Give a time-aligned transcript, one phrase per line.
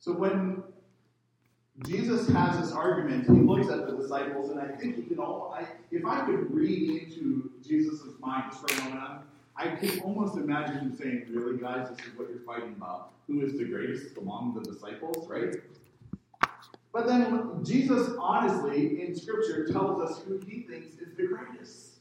[0.00, 0.62] So when
[1.84, 5.54] Jesus has this argument, he looks at the disciples, and I think he can all.
[5.56, 9.22] I, if I could read into Jesus' mind just for a moment,
[9.56, 13.12] I can almost imagine him saying, "Really, guys, this is what you're fighting about.
[13.26, 15.56] Who is the greatest among the disciples?" Right?
[16.92, 21.98] But then Jesus, honestly, in Scripture, tells us who he thinks is the greatest.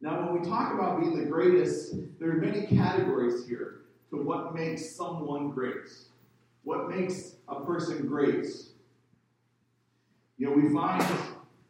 [0.00, 4.54] Now, when we talk about being the greatest, there are many categories here to what
[4.54, 5.88] makes someone great.
[6.68, 8.44] What makes a person great?
[10.36, 11.02] You know, we find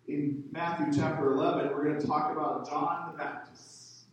[0.09, 4.07] in Matthew chapter 11, we're going to talk about John the Baptist.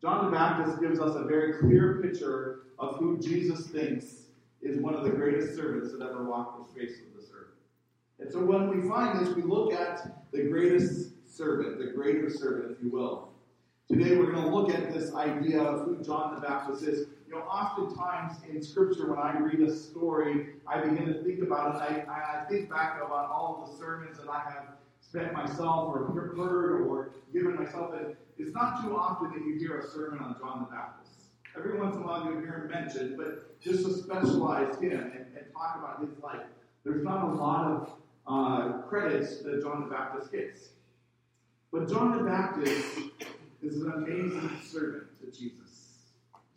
[0.00, 4.22] John the Baptist gives us a very clear picture of who Jesus thinks
[4.62, 7.54] is one of the greatest servants that ever walked the face of this earth.
[8.18, 12.76] And so when we find this, we look at the greatest servant, the greater servant,
[12.76, 13.28] if you will.
[13.88, 17.06] Today we're going to look at this idea of who John the Baptist is.
[17.32, 21.76] You know, oftentimes in Scripture, when I read a story, I begin to think about
[21.76, 22.06] it.
[22.06, 24.66] I, I think back about all of the sermons that I have
[25.00, 26.04] spent myself or
[26.36, 27.94] heard or given myself.
[27.94, 31.28] And it's not too often that you hear a sermon on John the Baptist.
[31.56, 35.26] Every once in a while you hear him mentioned, but just to specialize him and,
[35.34, 36.44] and talk about his life,
[36.84, 37.92] there's not a lot of
[38.26, 40.68] uh, credits that John the Baptist gets.
[41.72, 42.98] But John the Baptist
[43.62, 45.61] is an amazing servant to Jesus,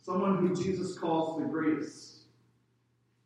[0.06, 2.18] someone who Jesus calls the greatest.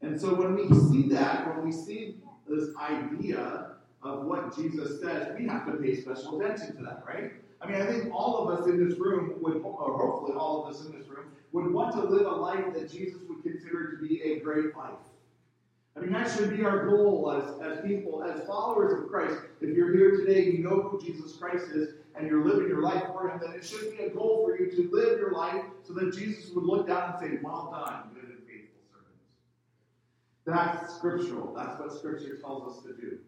[0.00, 2.16] And so when we see that, when we see
[2.48, 7.32] this idea of what Jesus says, we have to pay special attention to that, right?
[7.60, 10.74] I mean, I think all of us in this room would, or hopefully all of
[10.74, 14.02] us in this room, would want to live a life that Jesus would consider to
[14.02, 14.94] be a great life.
[15.94, 19.36] I mean, that should be our goal as, as people, as followers of Christ.
[19.60, 23.04] If you're here today, you know who Jesus Christ is, and you're living your life
[23.12, 25.94] for Him, then it should be a goal for you to live your life so
[25.94, 29.16] that Jesus would look down and say, Well done, good and faithful servant.
[30.44, 31.54] That's scriptural.
[31.54, 33.18] That's what Scripture tells us to do.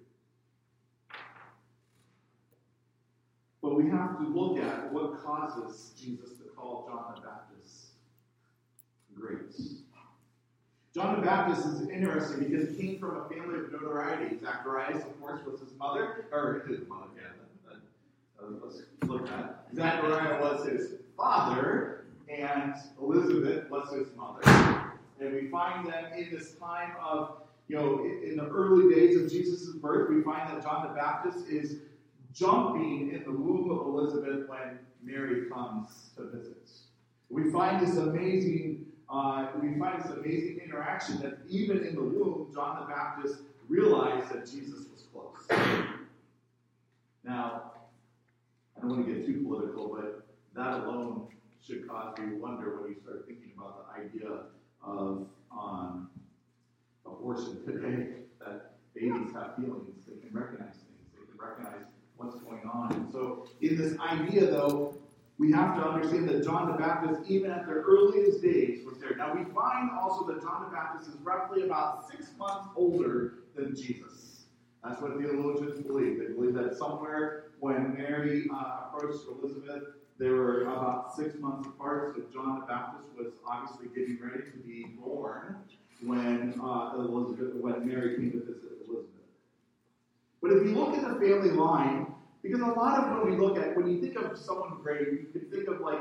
[3.63, 7.93] But we have to look at what causes Jesus to call John the Baptist
[9.15, 9.39] great.
[10.95, 14.37] John the Baptist is interesting because he came from a family of notoriety.
[14.43, 17.29] Zacharias, of course, was his mother, or his mother, yeah,
[18.63, 19.67] let's look at.
[19.75, 24.43] Zachariah was his father, and Elizabeth was his mother.
[25.21, 29.31] And we find that in this time of, you know, in the early days of
[29.31, 31.77] Jesus' birth, we find that John the Baptist is
[32.35, 36.71] jumping in the womb of Elizabeth when Mary comes to visit.
[37.29, 42.51] We find this amazing, uh, we find this amazing interaction that even in the womb,
[42.55, 45.59] John the Baptist realized that Jesus was close.
[47.25, 47.72] Now,
[48.83, 50.27] I don't want to get too political, but
[50.57, 51.29] that alone
[51.65, 54.29] should cause you wonder when you start thinking about the idea
[54.83, 56.11] of um,
[57.07, 58.09] abortion today,
[58.41, 62.93] that babies have feelings, they can recognize things, they can recognize what's going on.
[62.93, 64.97] And so, in this idea, though,
[65.39, 69.15] we have to understand that John the Baptist, even at their earliest days, was there.
[69.17, 73.77] Now, we find also that John the Baptist is roughly about six months older than
[73.77, 74.02] Jesus.
[74.85, 76.19] That's what theologians believe.
[76.19, 79.85] They believe that somewhere when Mary uh, approached Elizabeth,
[80.19, 82.15] they were about six months apart.
[82.17, 85.57] So John the Baptist was obviously getting ready to be born
[86.05, 89.09] when uh, Elizabeth, when Mary came to visit Elizabeth.
[90.43, 92.13] But if you look at the family line,
[92.43, 95.29] because a lot of when we look at when you think of someone great, you
[95.33, 96.01] can think of like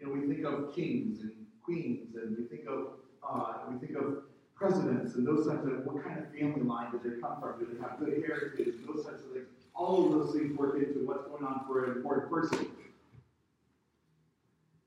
[0.00, 2.86] you know we think of kings and queens, and we think of
[3.22, 4.24] uh, we think of
[4.54, 7.58] presidents and those types of what kind of family line did they come from?
[7.58, 8.74] Do they have good heritage?
[8.86, 9.46] Those types of things.
[9.74, 12.68] All of those things work into what's going on for an important person.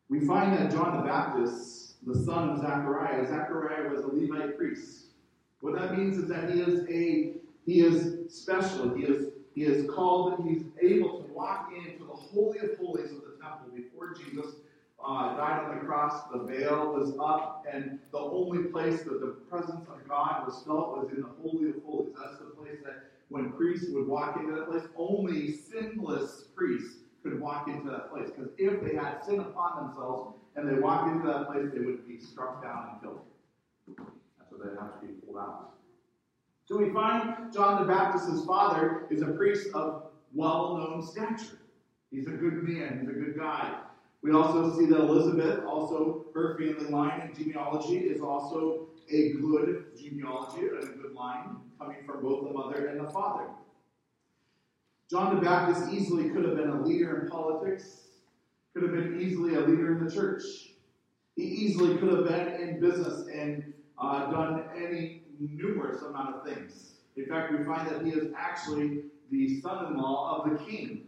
[0.09, 5.07] We find that John the Baptist, the son of Zachariah, Zachariah was a Levite priest.
[5.59, 7.33] What that means is that he is a
[7.65, 8.95] he is special.
[8.95, 13.11] He is he is called and he's able to walk into the holy of holies
[13.11, 14.56] of the temple before Jesus
[15.07, 16.23] uh, died on the cross.
[16.33, 20.97] The veil was up, and the only place that the presence of God was felt
[20.97, 22.13] was in the holy of holies.
[22.21, 27.39] That's the place that when priests would walk into that place, only sinless priests could
[27.39, 28.29] walk into that place.
[28.29, 32.05] Because if they had sin upon themselves and they walked into that place, they would
[32.05, 33.21] be struck down and killed.
[34.37, 35.71] That's what they'd have to be pulled out.
[36.65, 41.59] So we find John the Baptist's father is a priest of well-known stature.
[42.11, 42.99] He's a good man.
[42.99, 43.73] He's a good guy.
[44.23, 49.85] We also see that Elizabeth, also her family line and genealogy, is also a good
[49.97, 53.49] genealogy and a good line coming from both the mother and the father.
[55.09, 58.07] John the Baptist easily could have been a leader in politics,
[58.73, 60.43] could have been easily a leader in the church.
[61.35, 66.95] He easily could have been in business and uh, done any numerous amount of things.
[67.15, 71.03] In fact, we find that he is actually the son-in-law of the king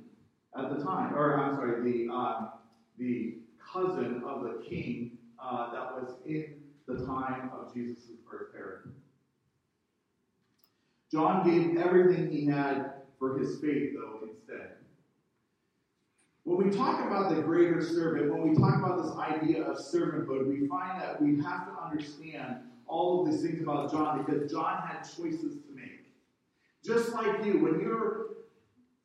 [0.58, 2.48] at the time, or I'm sorry, the uh,
[3.00, 3.38] the
[3.74, 5.12] cousin of the king
[5.42, 6.56] uh, that was in
[6.86, 8.92] the time of Jesus' birth, Herod.
[11.12, 14.76] John gave everything he had for his faith, though, instead.
[16.44, 20.48] When we talk about the greater servant, when we talk about this idea of servanthood,
[20.48, 24.82] we find that we have to understand all of these things about John because John
[24.82, 26.06] had choices to make.
[26.84, 28.28] Just like you, when you're,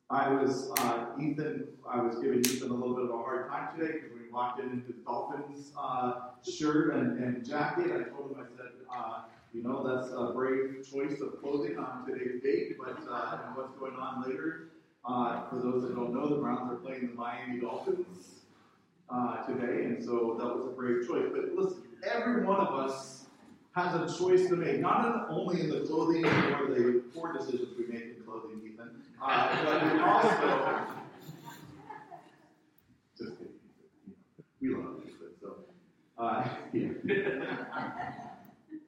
[0.09, 3.77] I was, uh, Ethan, I was giving Ethan a little bit of a hard time
[3.77, 6.13] today because we walked in into Dolphins uh,
[6.47, 7.87] shirt and, and jacket.
[7.87, 9.21] I told him, I said, uh,
[9.51, 13.95] you know, that's a brave choice of clothing on today's date, but uh, what's going
[13.95, 14.67] on later.
[15.07, 18.41] Uh, for those that don't know, the Browns are playing the Miami Dolphins
[19.09, 21.29] uh, today, and so that was a brave choice.
[21.31, 23.25] But listen, every one of us
[23.75, 27.85] has a choice to make, not only in the clothing or the poor decisions we
[27.85, 28.64] make in clothing,
[29.25, 30.85] uh, but also.
[33.17, 33.53] Just kidding.
[34.61, 35.55] We love Ethan, so.
[36.17, 36.89] Uh, yeah.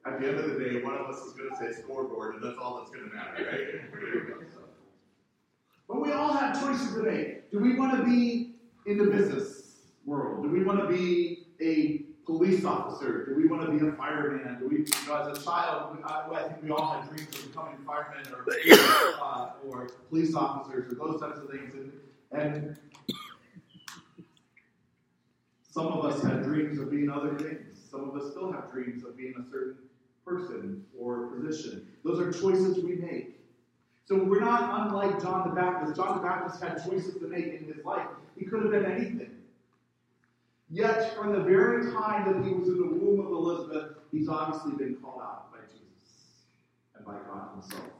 [0.06, 2.44] At the end of the day, one of us is going to say scoreboard, and
[2.44, 3.90] that's all that's going to matter, right?
[5.88, 7.50] But we all have choices to make.
[7.50, 8.54] Do we want to be
[8.86, 10.42] in the business world?
[10.42, 13.24] Do we want to be a police officer?
[13.24, 14.58] Do we want to be a fireman?
[14.60, 17.48] Do we, you know, as a child, I, I think we all had dreams of
[17.48, 18.44] becoming firemen or,
[19.22, 21.74] uh, or police officers or those types of things.
[21.74, 21.92] And,
[22.38, 22.76] and
[25.70, 27.78] some of us had dreams of being other things.
[27.90, 29.78] Some of us still have dreams of being a certain
[30.22, 31.88] person or position.
[32.04, 33.40] Those are choices we make.
[34.04, 35.96] So we're not unlike John the Baptist.
[35.96, 38.06] John the Baptist had choices to make in his life.
[38.36, 39.37] He could have been anything.
[40.70, 44.72] Yet, from the very time that he was in the womb of Elizabeth, he's obviously
[44.72, 46.44] been called out by Jesus
[46.94, 47.90] and by God himself.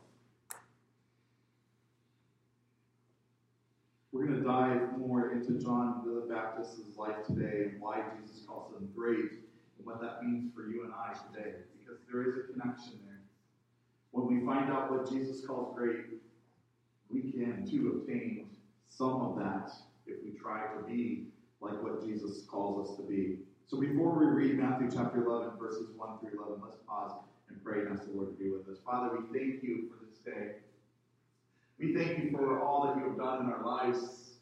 [4.12, 8.75] We're going to dive more into John the Baptist's life today and why Jesus calls
[8.75, 9.31] him great
[9.79, 13.20] and what that means for you and I today because there is a connection there.
[14.11, 16.06] When we find out what Jesus calls great,
[17.09, 18.50] we can too obtain
[18.88, 19.70] some of that
[20.06, 21.29] if we try to be
[21.60, 23.37] like what Jesus calls us to be.
[23.66, 27.12] So before we read Matthew chapter 11, verses 1 through 11, let's pause
[27.49, 28.78] and pray and ask the Lord to be with us.
[28.84, 30.52] Father, we thank you for this day.
[31.78, 34.37] We thank you for all that you have done in our lives.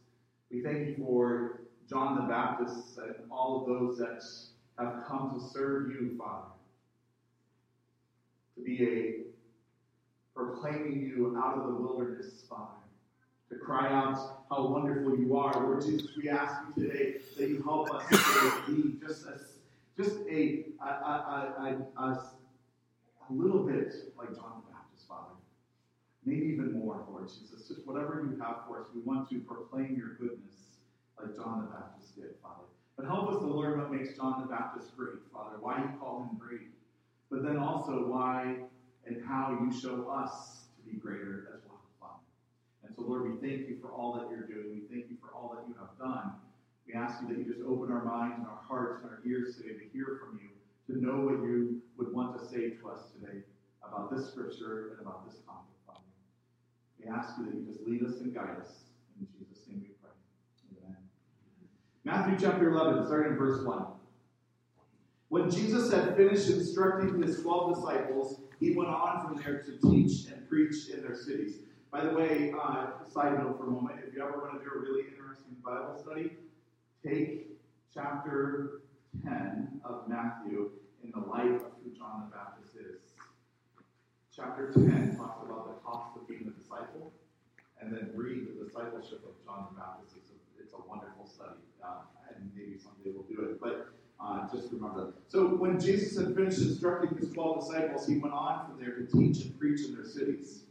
[0.51, 4.23] We thank you for John the Baptist and all of those that
[4.79, 6.47] have come to serve you, Father
[8.57, 9.15] to be a
[10.35, 12.73] proclaiming you out of the wilderness, Father.
[13.51, 15.53] To cry out how wonderful you are.
[15.55, 18.05] Lord Jesus, we ask you today that you help us
[18.67, 19.41] be just a,
[19.97, 22.31] just a, a, a, a,
[23.31, 25.35] little bit like John the Baptist, Father.
[26.25, 27.67] Maybe even more, Lord Jesus.
[27.67, 30.55] Just whatever you have for us, we want to proclaim your goodness
[31.21, 32.67] like John the Baptist did, Father.
[32.97, 35.57] But help us to learn what makes John the Baptist great, Father.
[35.61, 36.69] Why you call him great
[37.31, 38.57] but then also why
[39.07, 41.63] and how you show us to be greater as
[42.97, 44.73] so, Lord, we thank you for all that you're doing.
[44.73, 46.33] We thank you for all that you have done.
[46.87, 49.57] We ask you that you just open our minds and our hearts and our ears
[49.57, 50.49] today to hear from you,
[50.89, 53.41] to know what you would want to say to us today
[53.87, 56.01] about this scripture and about this topic, Father.
[56.99, 58.73] We ask you that you just lead us and guide us.
[59.21, 60.81] In Jesus' name we pray.
[60.81, 60.97] Amen.
[62.05, 63.85] Matthew chapter 11, starting in verse 1.
[65.29, 70.29] When Jesus had finished instructing his 12 disciples, he went on from there to teach
[70.33, 71.57] and preach in their cities.
[71.97, 74.71] By the way, uh, side note for a moment, if you ever want to do
[74.71, 76.33] a really interesting Bible study,
[77.03, 77.57] take
[77.95, 78.83] chapter
[79.25, 80.73] 10 of Matthew
[81.03, 83.01] in the light of who John the Baptist is.
[84.31, 87.15] Chapter 10 talks about the cost of being a disciple,
[87.81, 90.17] and then read the discipleship of John the Baptist.
[90.19, 93.59] It's a, it's a wonderful study, uh, and maybe someday we'll do it.
[93.59, 95.15] But uh, just remember.
[95.29, 99.07] So when Jesus had finished instructing his 12 disciples, he went on from there to
[99.07, 100.66] teach and preach in their cities.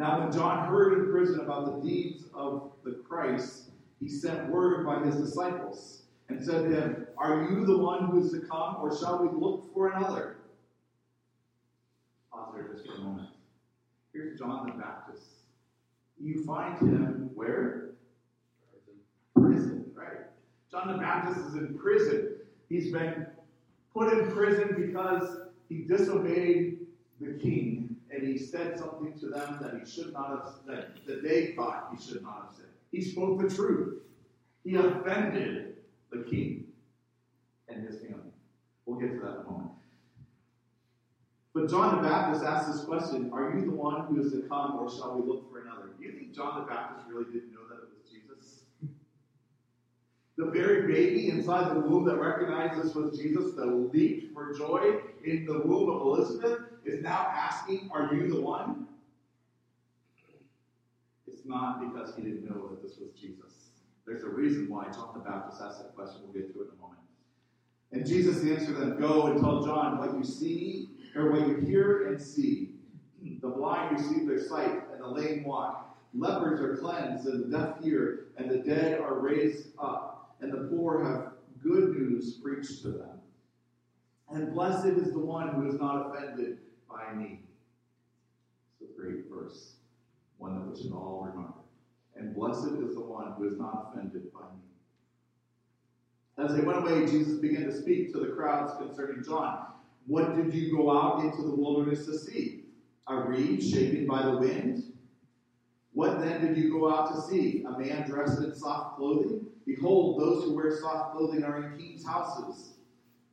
[0.00, 4.86] Now, when John heard in prison about the deeds of the Christ, he sent word
[4.86, 8.76] by his disciples and said to him, Are you the one who is to come,
[8.80, 10.38] or shall we look for another?
[12.32, 13.28] Pause there just for a moment.
[14.14, 15.40] Here's John the Baptist.
[16.18, 17.90] You find him where?
[19.38, 20.28] Prison, right?
[20.70, 22.36] John the Baptist is in prison.
[22.70, 23.26] He's been
[23.92, 26.78] put in prison because he disobeyed
[27.20, 31.22] the king and he said something to them that he should not have that, that
[31.22, 32.66] they thought he should not have said.
[32.90, 34.02] He spoke the truth.
[34.64, 35.76] He offended
[36.10, 36.66] the king
[37.68, 38.32] and his family.
[38.84, 39.70] We'll get to that in a moment.
[41.54, 44.78] But John the Baptist asked this question Are you the one who is to come,
[44.78, 45.90] or shall we look for another?
[45.98, 48.62] Do you think John the Baptist really didn't know that it was Jesus?
[50.36, 55.00] The very baby inside the womb that recognized this was Jesus, that leaped for joy
[55.24, 58.86] in the womb of Elizabeth, is now asking, Are you the one?
[61.26, 63.70] It's not because he didn't know that this was Jesus.
[64.06, 66.22] There's a reason why John the Baptist asked that question.
[66.24, 67.00] We'll get to it in a moment.
[67.92, 72.08] And Jesus answered them, Go and tell John what you see, or what you hear
[72.08, 72.74] and see.
[73.40, 75.98] The blind receive their sight, and the lame walk.
[76.14, 80.68] Lepers are cleansed, and the deaf hear, and the dead are raised up, and the
[80.74, 81.32] poor have
[81.62, 83.20] good news preached to them.
[84.30, 86.58] And blessed is the one who is not offended
[86.90, 87.40] by me.
[88.80, 89.76] It's a great verse,
[90.38, 91.54] one that we should all remember.
[92.16, 94.70] And blessed is the one who is not offended by me.
[96.38, 99.66] As they went away, Jesus began to speak to the crowds concerning John.
[100.06, 102.64] What did you go out into the wilderness to see?
[103.08, 104.92] A reed shaken by the wind?
[105.92, 107.64] What then did you go out to see?
[107.66, 109.46] A man dressed in soft clothing?
[109.66, 112.74] Behold, those who wear soft clothing are in kings' houses.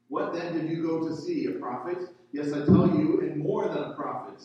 [0.10, 1.46] What then did you go to see?
[1.46, 2.10] A prophet?
[2.32, 4.44] Yes, I tell you, and more than a prophet.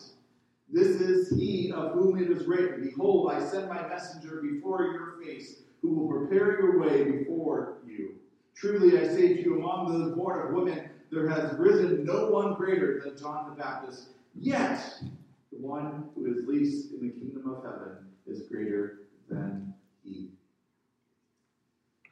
[0.71, 5.13] This is he of whom it is written Behold, I send my messenger before your
[5.21, 8.13] face, who will prepare your way before you.
[8.55, 10.79] Truly I say to you, among those born of women,
[11.11, 14.09] there has risen no one greater than John the Baptist.
[14.35, 14.79] Yet,
[15.51, 18.93] the one who is least in the kingdom of heaven is greater
[19.29, 19.69] than
[20.03, 20.25] he.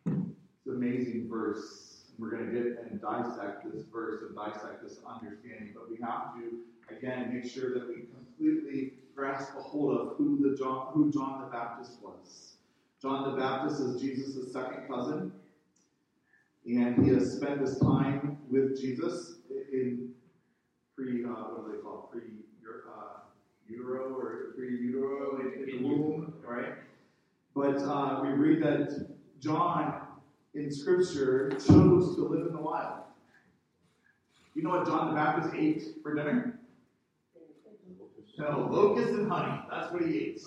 [0.07, 1.90] It's an amazing verse.
[2.17, 6.35] We're going to get and dissect this verse and dissect this understanding, but we have
[6.35, 11.11] to, again, make sure that we completely grasp a hold of who, the John, who
[11.11, 12.55] John the Baptist was.
[13.01, 15.31] John the Baptist is Jesus' second cousin,
[16.65, 19.37] and he has spent his time with Jesus
[19.71, 20.11] in
[20.95, 22.19] pre, uh, what do they call it?
[22.19, 22.21] Pre
[22.87, 23.19] uh,
[23.67, 26.73] utero or pre utero in, in the womb, right?
[27.55, 29.07] But uh, we read that
[29.39, 30.01] John
[30.53, 33.03] in Scripture chose to live in the wild.
[34.53, 36.59] You know what John the Baptist ate for dinner?
[38.37, 39.61] No, locusts and honey.
[39.69, 40.41] That's what he ate.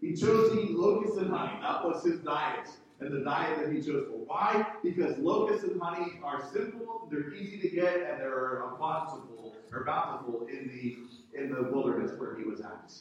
[0.00, 1.58] He chose to eat locusts and honey.
[1.60, 2.68] That was his diet
[3.00, 4.18] and the diet that he chose for.
[4.26, 4.66] Why?
[4.82, 10.46] Because locusts and honey are simple, they're easy to get, and they're bountiful or bountiful
[10.46, 10.96] in the
[11.38, 12.92] in the wilderness where he was at.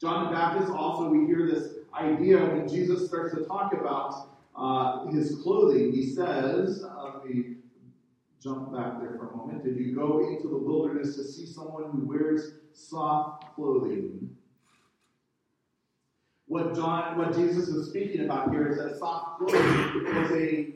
[0.00, 4.29] John the Baptist also we hear this idea when Jesus starts to talk about
[4.60, 5.92] uh, his clothing.
[5.92, 7.56] He says, uh, let me
[8.42, 9.64] jump back there for a moment.
[9.64, 14.30] Did you go into the wilderness to see someone who wears soft clothing?
[16.46, 20.74] What John, what Jesus is speaking about here is that soft clothing was a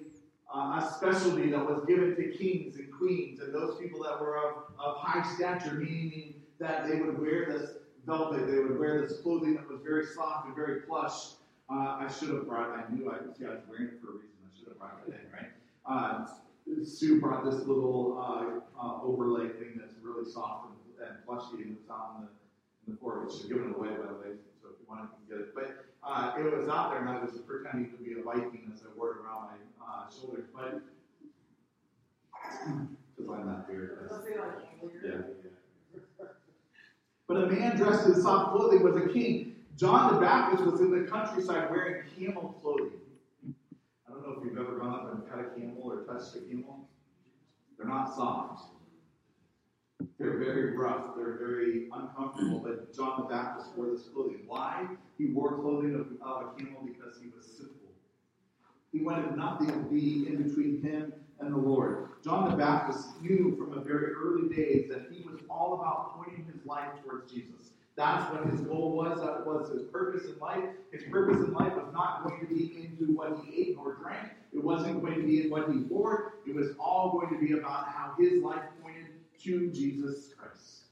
[0.55, 4.37] uh, a specialty that was given to kings and queens and those people that were
[4.37, 7.71] of, of high stature, meaning that they would wear this
[8.07, 11.33] velvet, they would wear this clothing that was very soft and very plush.
[11.71, 14.13] Uh, I should have brought, I knew I, see, I was wearing it for a
[14.21, 14.37] reason.
[14.45, 15.51] I should have brought it in, right?
[15.87, 16.27] Uh,
[16.85, 21.77] Sue brought this little uh, uh, overlay thing that's really soft and, and plushy, and
[21.81, 22.31] it's out in the,
[22.87, 23.27] in the floor.
[23.31, 25.55] She's giving it away, by the way, so if you want to get it.
[25.55, 28.83] But uh, it was out there, and I was pretending to be a Viking as
[28.83, 30.47] I wore it around my uh, shoulders.
[30.55, 30.81] But
[33.17, 34.09] because I'm not weird.
[35.05, 36.27] Yeah, yeah.
[37.27, 39.57] But a man dressed in soft clothing was a king.
[39.77, 43.01] John the Baptist was in the countryside wearing camel clothing.
[44.07, 46.41] I don't know if you've ever gone up and pet a camel or touched a
[46.41, 46.89] camel.
[47.77, 48.67] They're not soft.
[50.19, 51.17] They're very rough.
[51.17, 52.61] They're very uncomfortable.
[52.61, 54.43] But John the Baptist wore this clothing.
[54.47, 54.87] Why?
[55.19, 57.75] He wore clothing of, of a camel because he was simple.
[58.93, 62.11] He wanted nothing to be in between him and the Lord.
[62.23, 66.45] John the Baptist knew from a very early days that he was all about pointing
[66.45, 67.73] his life towards Jesus.
[67.97, 69.21] That's what his goal was.
[69.21, 70.65] That was his purpose in life.
[70.91, 74.31] His purpose in life was not going to be into what he ate or drank.
[74.53, 76.35] It wasn't going to be in what he wore.
[76.47, 79.07] It was all going to be about how his life pointed
[79.45, 80.85] to Jesus Christ.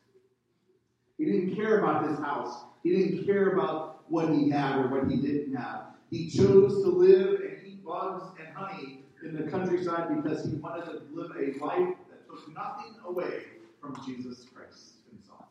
[1.18, 2.64] He didn't care about his house.
[2.82, 5.87] He didn't care about what he had or what he didn't have.
[6.11, 10.85] He chose to live and eat bugs and honey in the countryside because he wanted
[10.87, 13.44] to live a life that took nothing away
[13.80, 15.47] from Jesus Christ himself.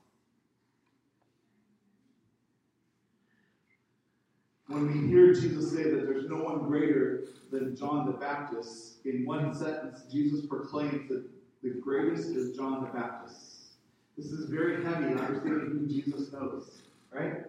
[4.71, 9.25] When we hear Jesus say that there's no one greater than John the Baptist, in
[9.25, 11.25] one sentence, Jesus proclaims that
[11.61, 13.73] the greatest is John the Baptist.
[14.17, 17.47] This is very heavy in understanding who Jesus knows, right?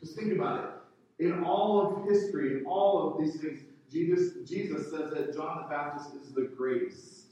[0.00, 0.82] Just think about
[1.18, 1.24] it.
[1.24, 5.68] In all of history, in all of these things, Jesus, Jesus says that John the
[5.68, 7.26] Baptist is the greatest.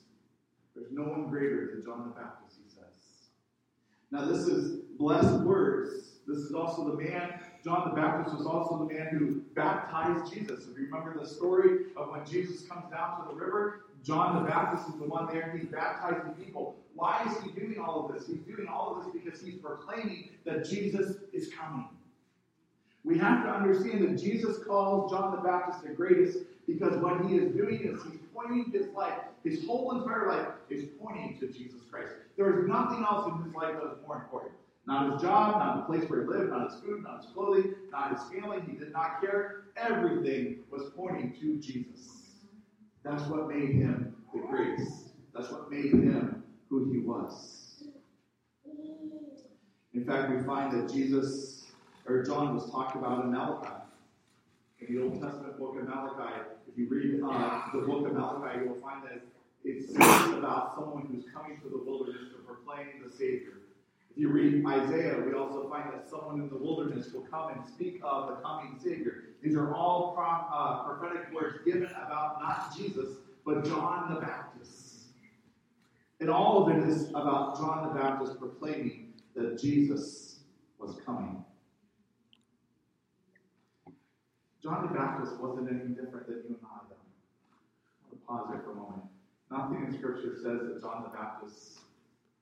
[0.77, 3.31] There's no one greater than John the Baptist, he says.
[4.13, 6.19] Now, this is blessed words.
[6.25, 10.67] This is also the man, John the Baptist was also the man who baptized Jesus.
[10.71, 14.51] If you remember the story of when Jesus comes down to the river, John the
[14.51, 15.57] Baptist is the one there.
[15.57, 16.77] He's baptizing people.
[16.95, 18.27] Why is he doing all of this?
[18.27, 21.89] He's doing all of this because he's proclaiming that Jesus is coming.
[23.03, 27.37] We have to understand that Jesus calls John the Baptist the greatest because what he
[27.37, 31.81] is doing is he's pointing his life, his whole entire life is pointing to Jesus
[31.91, 32.13] Christ.
[32.37, 34.53] There is nothing else in his life that is more important.
[34.87, 37.75] Not his job, not the place where he lived, not his food, not his clothing,
[37.91, 38.59] not his family.
[38.67, 39.65] He did not care.
[39.77, 42.11] Everything was pointing to Jesus.
[43.03, 45.11] That's what made him the greatest.
[45.35, 47.85] That's what made him who he was.
[49.95, 51.65] In fact, we find that Jesus,
[52.07, 53.69] or John, was talked about in Malachi.
[54.81, 58.61] In the Old Testament book of Malachi, if you read uh, the book of Malachi,
[58.61, 59.23] you will find that
[59.65, 63.64] it speaks about someone who's coming to the wilderness to proclaim the Savior.
[64.15, 67.67] If you read Isaiah, we also find that someone in the wilderness will come and
[67.67, 69.25] speak of the coming Savior.
[69.43, 75.07] These are all prom, uh, prophetic words given about not Jesus, but John the Baptist.
[76.21, 80.39] And all of it is about John the Baptist proclaiming that Jesus
[80.79, 81.45] was coming.
[84.63, 88.31] John the Baptist wasn't any different than you and I, though.
[88.31, 89.03] I'll pause there for a moment.
[89.51, 91.81] Nothing in Scripture says that John the Baptist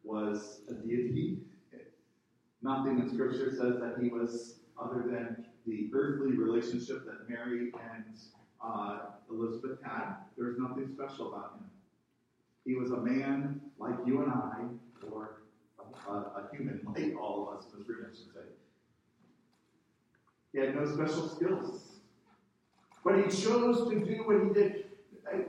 [0.05, 1.39] was a deity.
[2.63, 8.05] Nothing in Scripture says that he was other than the earthly relationship that Mary and
[8.65, 8.99] uh,
[9.31, 10.15] Elizabeth had.
[10.37, 11.67] There's nothing special about him.
[12.65, 14.61] He was a man like you and I,
[15.11, 15.43] or
[16.09, 18.41] a, a human like all of us as I should say.
[20.53, 21.89] He had no special skills.
[23.05, 24.85] But he chose to do what he did.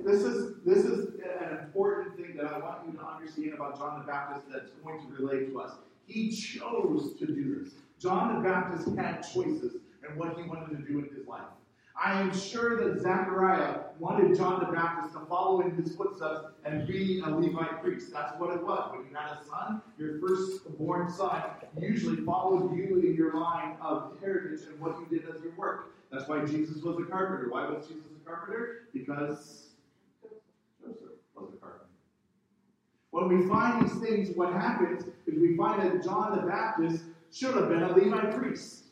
[0.04, 4.00] This is, this is an important thing that I want you to understand about John
[4.00, 5.74] the Baptist that's going to relate to us.
[6.06, 7.74] He chose to do this.
[8.00, 9.76] John the Baptist had choices
[10.08, 11.44] in what he wanted to do in his life.
[12.02, 16.88] I am sure that Zechariah wanted John the Baptist to follow in his footsteps and
[16.88, 18.12] be a Levite priest.
[18.12, 18.92] That's what it was.
[18.92, 21.44] When you had a son, your firstborn son
[21.80, 25.94] usually followed you in your line of heritage and what you did as your work.
[26.12, 27.50] That's why Jesus was a carpenter.
[27.52, 28.88] Why was Jesus a carpenter?
[28.92, 29.68] Because
[30.82, 31.00] Joseph
[31.36, 31.86] was a carpenter.
[33.14, 37.54] When we find these things, what happens is we find that John the Baptist should
[37.54, 38.86] have been a Levite priest.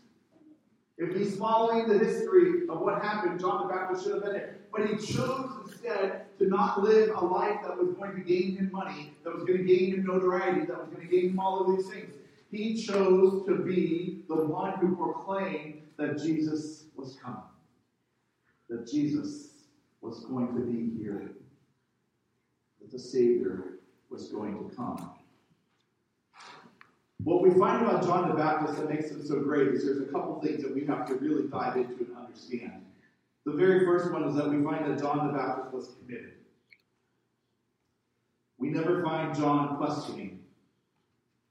[0.99, 4.71] If he's following the history of what happened, John the Baptist should have been it.
[4.71, 8.69] But he chose instead to not live a life that was going to gain him
[8.71, 11.60] money, that was going to gain him notoriety, that was going to gain him all
[11.62, 12.13] of these things.
[12.51, 17.41] He chose to be the one who proclaimed that Jesus was coming,
[18.69, 19.63] that Jesus
[19.99, 21.31] was going to be here,
[22.79, 23.79] that the Savior
[24.12, 25.12] was going to come.
[27.24, 30.12] What we find about John the Baptist that makes him so great is there's a
[30.12, 32.86] couple things that we have to really dive into and understand.
[33.45, 36.34] The very first one is that we find that John the Baptist was committed.
[38.58, 40.39] We never find John questioning.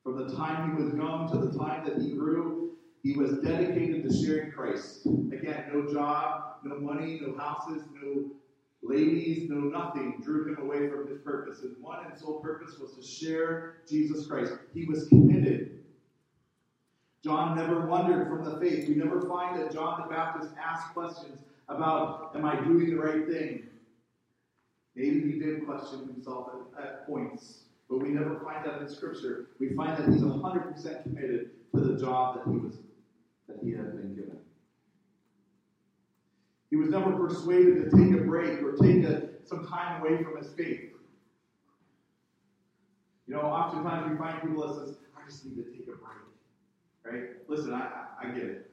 [0.02, 4.08] From the time he was young to the time that he grew, he was dedicated
[4.08, 5.06] to sharing Christ.
[5.06, 8.30] Again, no job, no money, no houses, no
[8.82, 11.62] ladies, no nothing drew him away from his purpose.
[11.62, 14.52] And one and sole purpose was to share Jesus Christ.
[14.74, 15.80] He was committed.
[17.22, 18.88] John never wandered from the faith.
[18.88, 23.26] We never find that John the Baptist asked questions about, Am I doing the right
[23.26, 23.66] thing?
[24.96, 29.48] Maybe he did question himself at, at points, but we never find that in Scripture.
[29.58, 32.78] We find that he's 100% committed to the job that he was
[33.48, 34.39] that he had been given.
[36.70, 40.36] He was never persuaded to take a break or take a, some time away from
[40.36, 40.90] his faith.
[43.26, 46.20] You know, oftentimes we find people that says, I just need to take a break.
[47.04, 47.48] Right?
[47.48, 48.70] Listen, I, I, I get it.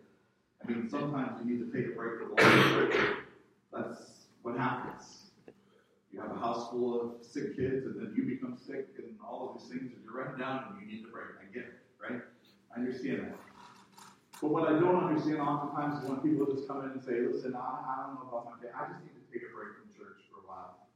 [0.63, 2.99] I mean, sometimes you need to take a break for long break.
[3.73, 5.31] That's what happens.
[6.11, 9.53] You have a house full of sick kids, and then you become sick, and all
[9.53, 11.27] of these things, and you're run down, and you need a break.
[11.41, 12.21] I get it, right?
[12.75, 13.46] I understand that.
[14.41, 17.55] But what I don't understand oftentimes is when people just come in and say, listen,
[17.55, 18.69] I, I don't know about my day.
[18.73, 20.87] I just need to take a break from church for a while.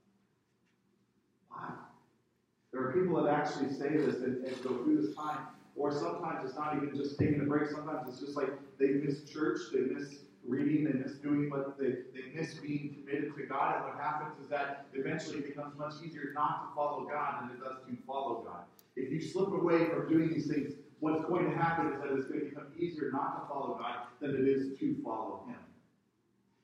[1.49, 1.73] Why?
[2.71, 5.47] There are people that actually say this and, and go through this time.
[5.75, 7.69] Or sometimes it's not even just taking a break.
[7.69, 11.89] Sometimes it's just like they miss church, they miss reading, they miss doing what they,
[12.13, 13.77] they miss being committed to God.
[13.77, 17.57] And what happens is that eventually it becomes much easier not to follow God than
[17.57, 18.63] it does to follow God.
[18.95, 22.27] If you slip away from doing these things, what's going to happen is that it's
[22.27, 25.57] going to become easier not to follow God than it is to follow Him.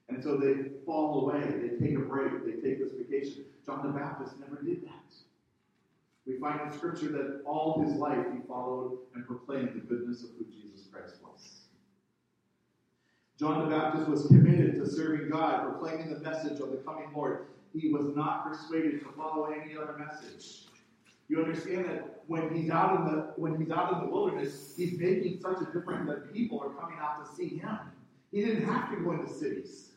[0.10, 3.44] And so they fall away, they take a break, they take this vacation.
[3.66, 5.14] John the Baptist never did that.
[6.26, 10.30] We find in Scripture that all his life he followed and proclaimed the goodness of
[10.38, 11.62] who Jesus Christ was.
[13.40, 17.48] John the Baptist was committed to serving God, proclaiming the message of the coming Lord.
[17.74, 20.66] He was not persuaded to follow any other message.
[21.30, 24.98] You understand that when he's out in the when he's out in the wilderness, he's
[24.98, 27.80] making such a difference that people are coming out to see him.
[28.32, 29.92] He didn't have to go into cities.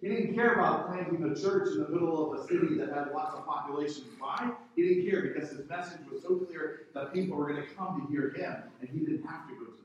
[0.00, 3.12] He didn't care about planting a church in the middle of a city that had
[3.12, 4.04] lots of population.
[4.18, 4.50] Why?
[4.74, 8.00] He didn't care because his message was so clear that people were going to come
[8.00, 9.80] to hear him, and he didn't have to go to them.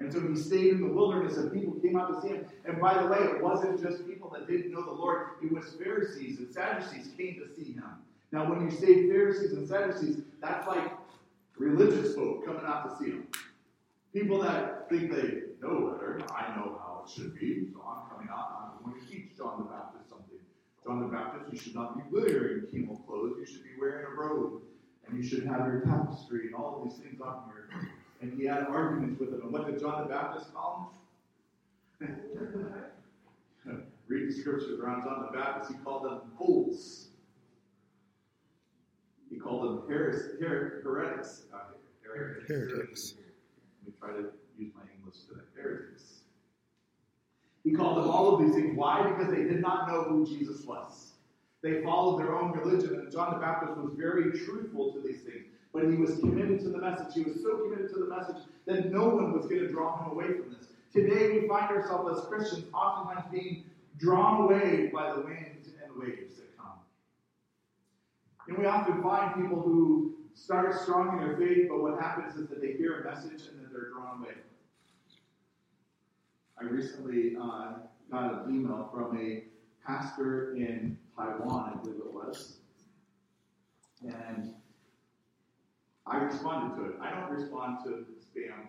[0.00, 2.46] And so he stayed in the wilderness, and people came out to see him.
[2.64, 5.66] And by the way, it wasn't just people that didn't know the Lord, it was
[5.74, 7.84] Pharisees and Sadducees came to see him.
[8.32, 10.92] Now, when you say Pharisees and Sadducees, that's like
[11.58, 13.26] religious folk coming out to see them.
[14.12, 16.20] People that think they know better.
[16.32, 18.78] I know how it should be, so I'm coming out.
[18.82, 20.38] I'm going to teach John the Baptist something.
[20.84, 23.36] John the Baptist, you should not be wearing camel clothes.
[23.38, 24.62] You should be wearing a robe,
[25.06, 27.88] and you should have your tapestry and all these things on here.
[28.22, 29.42] And he had arguments with them.
[29.42, 30.92] And what did John the Baptist call
[32.00, 32.16] him?
[34.08, 35.70] Read the scriptures around John the Baptist.
[35.72, 37.09] He called them fools.
[39.30, 41.44] He called them heres, her, heretics.
[41.54, 41.58] Uh,
[42.02, 42.48] heretics.
[42.48, 43.14] heretics.
[43.84, 45.40] Let me try to use my English today.
[45.54, 46.22] Heretics.
[47.62, 48.76] He called them all of these things.
[48.76, 49.08] Why?
[49.08, 51.12] Because they did not know who Jesus was.
[51.62, 55.46] They followed their own religion, and John the Baptist was very truthful to these things.
[55.72, 57.14] But he was committed to the message.
[57.14, 60.12] He was so committed to the message that no one was going to draw him
[60.12, 60.66] away from this.
[60.92, 63.64] Today, we find ourselves as Christians oftentimes being
[63.98, 66.40] drawn away by the winds and the waves.
[68.50, 72.48] And we often find people who start strong in their faith, but what happens is
[72.48, 74.34] that they hear a message and then they're drawn away.
[76.60, 77.74] I recently uh,
[78.10, 79.44] got an email from a
[79.86, 82.56] pastor in Taiwan, I believe it was,
[84.02, 84.52] and
[86.04, 86.96] I responded to it.
[87.00, 88.66] I don't respond to spam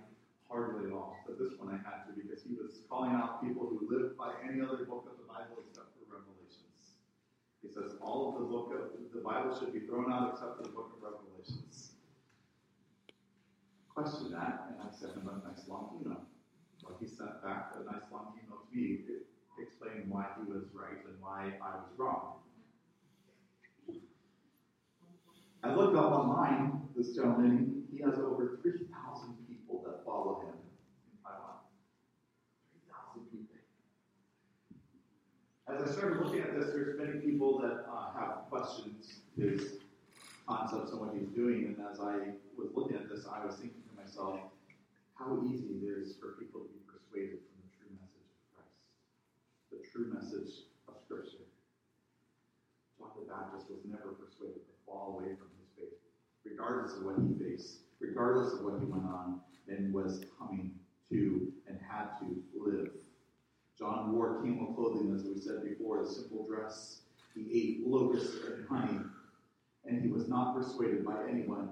[0.47, 3.65] hardly at all, but this one I had to because he was calling out people
[3.65, 7.01] who live by any other book of the Bible except for Revelations.
[7.71, 10.63] He says all of the book of the Bible should be thrown out except for
[10.63, 11.93] the book of Revelations.
[13.87, 16.25] Question that, and I sent him a nice long email
[17.01, 18.99] he sent back a nice long email to me
[19.59, 22.35] explaining why he was right and why I was wrong.
[25.63, 31.17] I looked up online, this gentleman, he has over 3,000 people that follow him in
[31.23, 31.61] Taiwan.
[32.87, 33.55] 3,000 people.
[35.81, 39.81] As I started looking at this, there's many people that uh, have questions his
[40.45, 41.73] concepts and what he's doing.
[41.73, 44.41] And as I was looking at this, I was thinking to myself,
[45.17, 48.77] how easy it is for people to be persuaded from the true message of Christ,
[49.73, 51.49] the true message of Scripture.
[52.99, 55.97] John the Baptist was never persuaded to fall away from his faith,
[56.45, 60.77] regardless of what he faced, regardless of what he went on and was coming
[61.09, 62.93] to and had to live.
[63.81, 66.99] John wore camel clothing, as we said before, a simple dress.
[67.33, 68.99] He ate locusts and honey,
[69.85, 71.71] and he was not persuaded by anyone.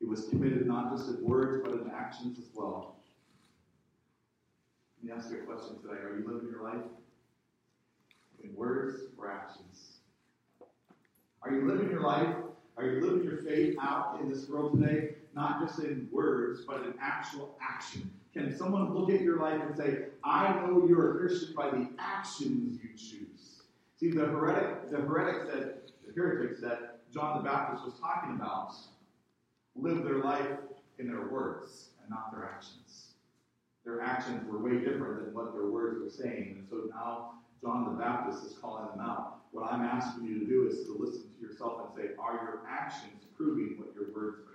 [0.00, 2.96] He was committed not just in words, but in actions as well.
[5.02, 5.98] Let me ask you a question today.
[6.02, 6.84] Are you living your life
[8.44, 10.00] in words or actions?
[11.40, 12.34] Are you living your life?
[12.76, 15.14] Are you living your faith out in this world today?
[15.34, 18.10] Not just in words, but in actual action.
[18.32, 21.88] Can someone look at your life and say, I know you're a Christian by the
[21.98, 23.62] actions you choose?
[23.96, 28.74] See, the heretic, the heretics that the heretics that John the Baptist was talking about
[29.74, 30.58] live their life
[30.98, 33.08] in their words and not their actions
[33.88, 36.56] their actions were way different than what their words were saying.
[36.58, 39.38] And so now John the Baptist is calling them out.
[39.50, 42.62] What I'm asking you to do is to listen to yourself and say, are your
[42.68, 44.47] actions proving what your words?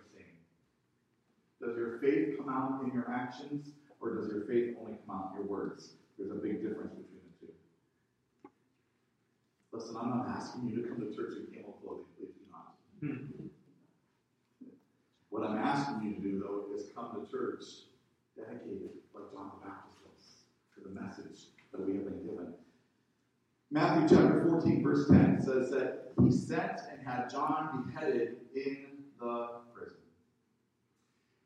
[1.64, 3.70] Does your faith come out in your actions,
[4.02, 5.94] or does your faith only come out in your words?
[6.18, 7.54] There's a big difference between the two.
[9.72, 12.06] Listen, I'm not asking you to come to church in camel clothing.
[12.20, 12.76] Please do not.
[15.30, 17.64] what I'm asking you to do, though, is come to church
[18.36, 20.44] dedicated, like John the Baptist was,
[20.76, 22.54] to the message that we have been given.
[23.72, 28.88] Matthew chapter 14, verse 10 says that he sent and had John beheaded in
[29.20, 30.03] the prison.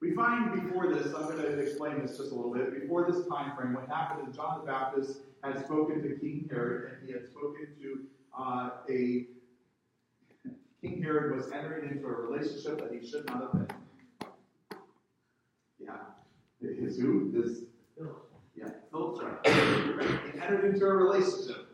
[0.01, 2.81] We find before this, I'm going to explain this just a little bit.
[2.81, 6.93] Before this time frame, what happened is John the Baptist had spoken to King Herod,
[6.93, 7.99] and he had spoken to
[8.38, 9.25] uh, a
[10.81, 13.67] King Herod was entering into a relationship that he should not have been.
[15.79, 15.95] Yeah,
[16.62, 17.31] his who?
[17.31, 17.63] His
[18.55, 19.47] yeah, Philip's right.
[19.47, 21.67] He entered into a relationship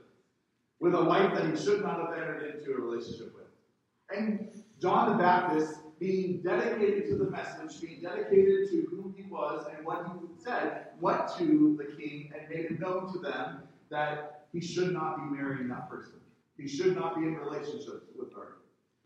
[0.80, 4.18] with a wife that he should not have entered into a relationship with.
[4.18, 4.50] And
[4.82, 9.86] John the Baptist being dedicated to the message, being dedicated to who he was and
[9.86, 14.62] what he said, went to the king and made it known to them that he
[14.62, 16.20] should not be marrying that person.
[16.58, 18.58] He should not be in relationships with her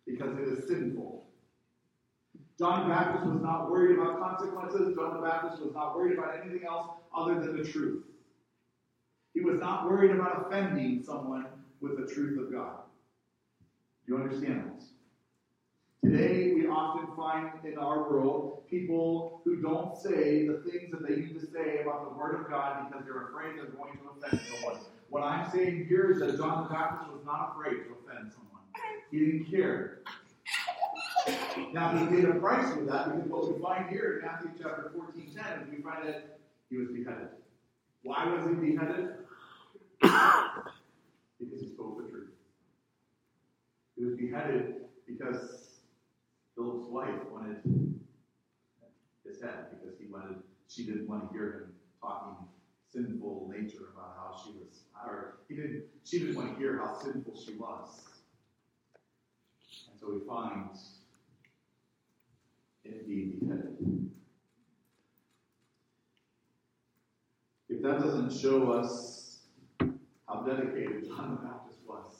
[0.06, 1.23] because it is sinful.
[2.58, 4.95] John the Baptist was not worried about consequences.
[4.95, 8.04] John the Baptist was not worried about anything else other than the truth.
[9.34, 11.45] He was not worried about offending someone
[11.80, 12.80] with the truth of God.
[14.06, 14.93] Do you understand this?
[16.04, 21.16] Today, we often find in our world people who don't say the things that they
[21.16, 24.42] need to say about the Word of God because they're afraid they're going to offend
[24.48, 24.80] someone.
[25.10, 28.62] What I'm saying here is that John the Baptist was not afraid to offend someone.
[29.10, 30.00] He didn't care.
[31.74, 34.92] Now, he paid a price for that because what we find here in Matthew chapter
[34.96, 37.30] 14 10 is we find that he was beheaded.
[38.04, 39.16] Why was he beheaded?
[40.00, 42.30] because he spoke the truth.
[43.98, 44.76] He was beheaded
[45.08, 45.66] because
[46.98, 47.58] wife wanted
[49.24, 52.48] his head because he wanted she didn't want to hear him talking
[52.92, 56.98] sinful nature about how she was or he didn't she didn't want to hear how
[56.98, 58.04] sinful she was.
[59.92, 60.70] And so we find
[62.84, 64.10] it being beheaded.
[67.70, 69.42] If that doesn't show us
[70.28, 72.16] how dedicated John the Baptist was.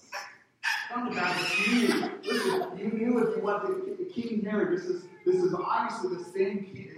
[0.90, 5.04] John the Baptist knew, listen, you knew if you went to King Herod, this is,
[5.26, 6.96] this is obviously the same king.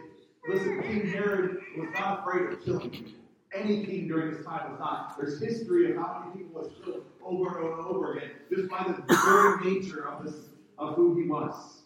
[0.47, 3.13] Listen, King Herod was not afraid of killing.
[3.53, 5.17] Any king during this time was not.
[5.17, 8.69] There's history of how many people was killed over and over and over again, just
[8.69, 10.35] by the very nature of this
[10.77, 11.81] of who he was.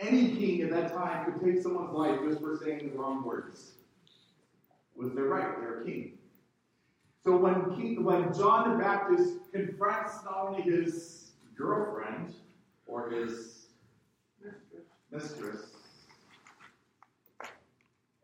[0.00, 3.72] Any king at that time could take someone's life just for saying the wrong words.
[4.96, 5.58] Was their right?
[5.60, 6.18] They're a king.
[7.22, 12.34] So when, king, when John the Baptist confronts not only his girlfriend
[12.86, 13.66] or his
[15.12, 15.70] mistress,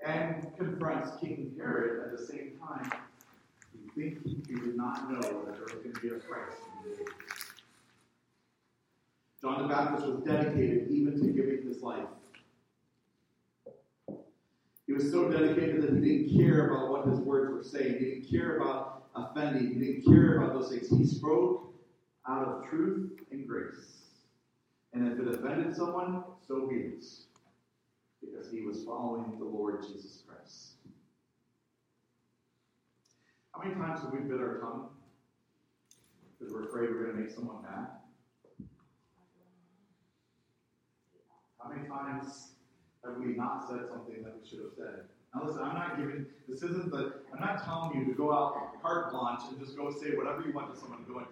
[0.04, 2.90] and confronts King Herod at the same time,
[3.72, 6.54] you think he did not know that there was going to be a price
[9.40, 12.06] John the Baptist was dedicated even to giving his life.
[14.86, 17.98] He was so dedicated that he didn't care about what his words were saying.
[17.98, 19.74] He didn't care about offending.
[19.74, 20.88] He didn't care about those things.
[20.90, 21.74] He spoke
[22.28, 24.08] out of truth and grace.
[24.92, 27.04] And if it offended someone, so be it.
[28.20, 30.74] Because he was following the Lord Jesus Christ.
[33.54, 34.88] How many times have we bit our tongue
[36.38, 37.88] because we're afraid we're going to make someone mad?
[41.62, 42.52] How many times
[43.04, 45.04] have we not said something that we should have said?
[45.34, 48.80] Now listen, I'm not giving this isn't the I'm not telling you to go out
[48.82, 51.26] carte blanche and just go say whatever you want to someone going,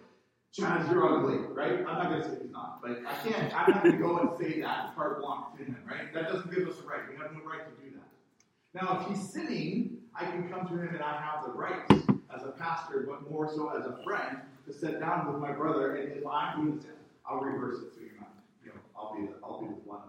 [0.57, 1.81] Chaz, you're ugly, right?
[1.81, 4.61] I'm not gonna say he's not, but I can't I'm not gonna go and say
[4.61, 6.13] that carte blanche to him, right?
[6.15, 7.01] That doesn't give us a right.
[7.11, 8.81] We have no right to do that.
[8.81, 11.83] Now if he's sinning, I can come to him and I have the right
[12.35, 15.97] as a pastor, but more so as a friend, to sit down with my brother
[15.97, 16.91] and if I'm doing sin,
[17.27, 18.33] I'll reverse it so you're not,
[18.65, 20.01] you know, I'll be the, I'll be the one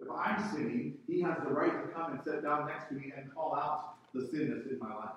[0.00, 3.12] if I'm sinning, he has the right to come and sit down next to me
[3.16, 5.10] and call out the sin that's in my life.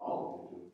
[0.00, 0.70] All of you do.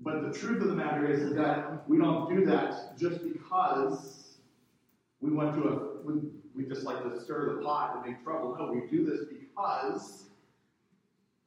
[0.00, 4.36] But the truth of the matter is, that we don't do that just because
[5.20, 6.14] we want to, we,
[6.54, 8.56] we just like to stir the pot and make trouble.
[8.58, 10.24] No, we do this because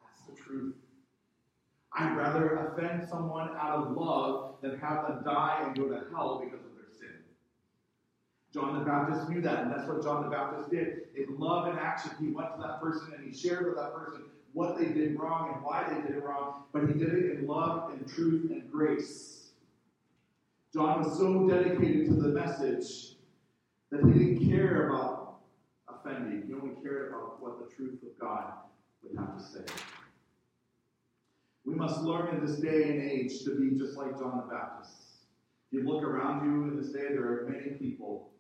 [0.02, 0.76] that's the truth.
[1.94, 6.41] I'd rather offend someone out of love than have them die and go to hell
[6.44, 6.61] because
[8.54, 11.04] John the Baptist knew that, and that's what John the Baptist did.
[11.16, 14.24] In love and action, he went to that person and he shared with that person
[14.54, 17.48] what they did wrong and why they did it wrong, but he did it in
[17.48, 19.52] love and truth and grace.
[20.74, 23.16] John was so dedicated to the message
[23.90, 25.40] that he didn't care about
[25.88, 26.44] offending.
[26.48, 28.52] He only cared about what the truth of God
[29.04, 29.74] would have to say.
[31.66, 34.94] We must learn in this day and age to be just like John the Baptist.
[35.72, 38.31] If you look around you in this day, there are many people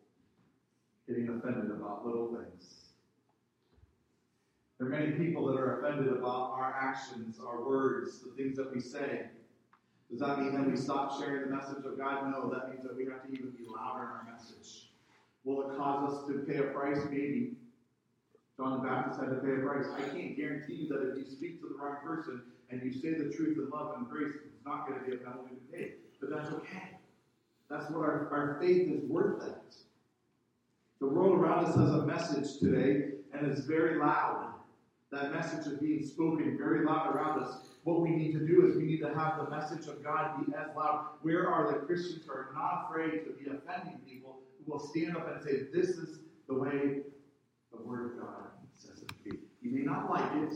[1.11, 2.85] getting offended about little things.
[4.79, 8.73] There are many people that are offended about our actions, our words, the things that
[8.73, 9.27] we say.
[10.09, 12.31] Does that mean that we stop sharing the message of God?
[12.31, 14.89] No, that means that we have to even be louder in our message.
[15.43, 16.99] Will it cause us to pay a price?
[17.09, 17.53] Maybe.
[18.57, 19.85] John the Baptist had to pay a price.
[19.95, 23.13] I can't guarantee you that if you speak to the wrong person and you say
[23.13, 25.93] the truth in love and grace, it's not going to be a penalty to pay.
[26.19, 26.97] But that's okay.
[27.69, 29.75] That's what our, our faith is worth that.
[31.01, 34.53] The world around us has a message today, and it's very loud.
[35.11, 37.69] That message is being spoken very loud around us.
[37.83, 40.53] What we need to do is we need to have the message of God be
[40.53, 41.07] as loud.
[41.23, 45.17] Where are the Christians who are not afraid to be offending people who will stand
[45.17, 46.99] up and say, This is the way
[47.71, 49.39] the Word of God says it to be.
[49.63, 50.55] You may not like it,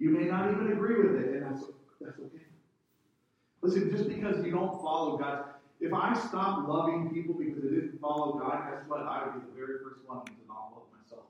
[0.00, 1.66] you may not even agree with it, and that's,
[2.00, 2.46] that's okay.
[3.62, 5.44] Listen, just because you don't follow God,
[5.80, 9.02] if I stopped loving people because they didn't follow God, guess what?
[9.02, 11.24] I would be the very first one to not love myself.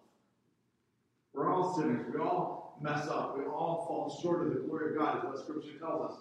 [1.35, 2.07] We're all sinners.
[2.13, 3.37] We all mess up.
[3.37, 6.19] We all fall short of the glory of God, is what Scripture tells us.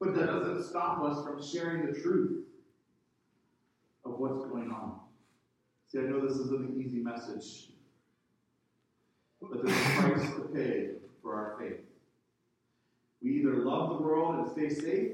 [0.00, 2.44] But that doesn't stop us from sharing the truth
[4.04, 5.00] of what's going on.
[5.88, 7.70] See, I know this isn't an easy message,
[9.40, 10.90] but there's a price to pay
[11.22, 11.80] for our faith.
[13.22, 15.12] We either love the world and stay safe,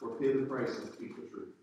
[0.00, 1.54] or pay the price and speak the truth.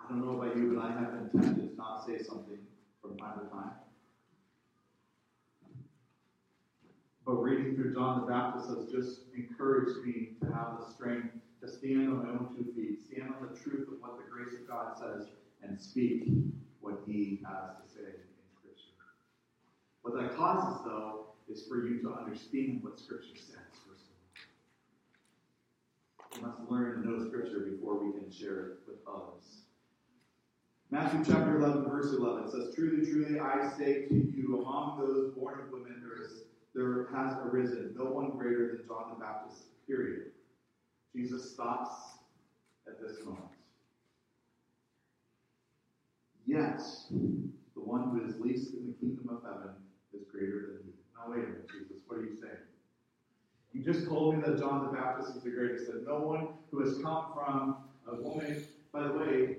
[0.00, 2.58] I don't know about you, but I have been tempted to not say something
[3.02, 3.72] from time to time.
[7.24, 11.68] But reading through John the Baptist has just encouraged me to have the strength to
[11.68, 14.68] stand on my own two feet, stand on the truth of what the grace of
[14.68, 15.26] God says,
[15.62, 16.28] and speak
[16.78, 18.94] what He has to say in Scripture.
[20.02, 23.65] What that causes, though, is for you to understand what Scripture says.
[26.36, 29.62] We must learn to know Scripture before we can share it with others.
[30.90, 35.60] Matthew chapter 11, verse 11 says, Truly, truly, I say to you, among those born
[35.60, 36.44] of women, there, is,
[36.74, 40.30] there has arisen no one greater than John the Baptist, period.
[41.14, 42.18] Jesus stops
[42.86, 43.44] at this moment.
[46.44, 49.74] Yet, the one who is least in the kingdom of heaven
[50.12, 50.92] is greater than he.
[51.16, 52.65] Now, wait a minute, Jesus, what are you saying?
[53.76, 56.80] You just told me that John the Baptist is the greatest, that no one who
[56.80, 57.76] has come from
[58.08, 59.56] a woman, by the way,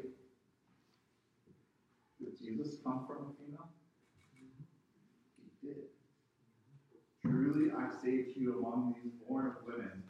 [2.20, 3.70] did Jesus come from a female?
[4.34, 5.84] He did.
[7.22, 10.04] Truly, I say to you, among these born of women,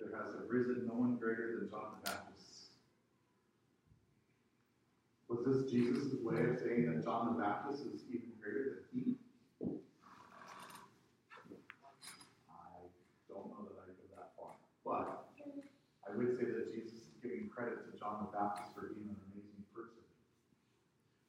[0.00, 2.72] there has arisen no one greater than John the Baptist.
[5.28, 9.14] Was this Jesus' way of saying that John the Baptist is even greater than he?
[12.50, 14.52] I don't know that I go that far.
[14.84, 15.06] But
[16.12, 19.16] I would say that Jesus is giving credit to John the Baptist for being an
[19.32, 20.02] amazing person,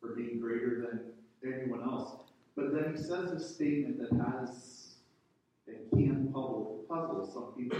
[0.01, 1.13] for being greater than
[1.45, 2.17] anyone else.
[2.55, 4.95] But then he says a statement that has
[5.67, 7.79] and can puzzle, puzzle some people.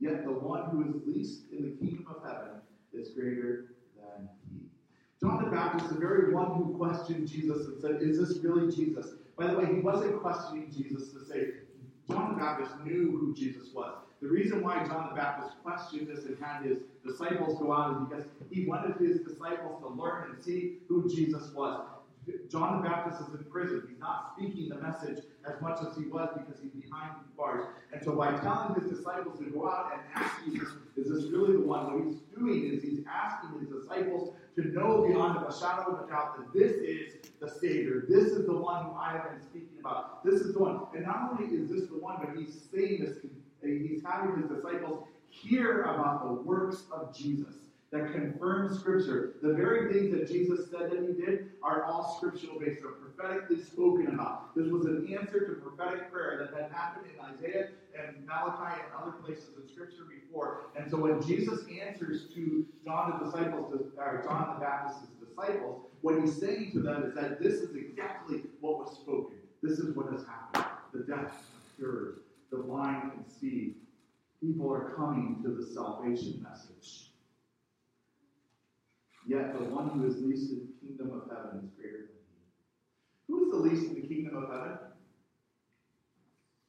[0.00, 2.60] Yet the one who is least in the kingdom of heaven
[2.92, 4.66] is greater than he.
[5.20, 9.14] John the Baptist, the very one who questioned Jesus and said, Is this really Jesus?
[9.38, 11.52] By the way, he wasn't questioning Jesus to say,
[12.10, 14.01] John the Baptist knew who Jesus was.
[14.22, 18.08] The reason why John the Baptist questioned this and had his disciples go out is
[18.08, 21.84] because he wanted his disciples to learn and see who Jesus was.
[22.48, 23.82] John the Baptist is in prison.
[23.88, 27.66] He's not speaking the message as much as he was because he's behind bars.
[27.92, 31.54] And so by telling his disciples to go out and ask Jesus, is this really
[31.54, 31.92] the one?
[31.92, 36.08] What he's doing is he's asking his disciples to know beyond a shadow of a
[36.08, 38.04] doubt that this is the Savior.
[38.08, 40.24] This is the one who I have been speaking about.
[40.24, 40.82] This is the one.
[40.94, 43.16] And not only is this the one, but he's saying this,
[43.68, 47.54] he's having his disciples hear about the works of Jesus
[47.92, 49.34] that confirm Scripture.
[49.42, 52.80] The very things that Jesus said that he did are all scriptural based.
[52.80, 54.56] They're prophetically spoken about.
[54.56, 59.02] This was an answer to prophetic prayer that had happened in Isaiah and Malachi and
[59.02, 60.70] other places in Scripture before.
[60.74, 66.18] And so when Jesus answers to John the disciples, or John the Baptist's disciples, what
[66.18, 69.36] he's saying to them is that this is exactly what was spoken.
[69.62, 70.64] This is what has happened.
[70.94, 72.20] The deaf are cured.
[72.52, 73.76] The blind can see.
[74.40, 77.12] People are coming to the salvation message.
[79.26, 83.28] Yet the one who is least in the kingdom of heaven is greater than he.
[83.28, 84.78] Who is the least in the kingdom of heaven?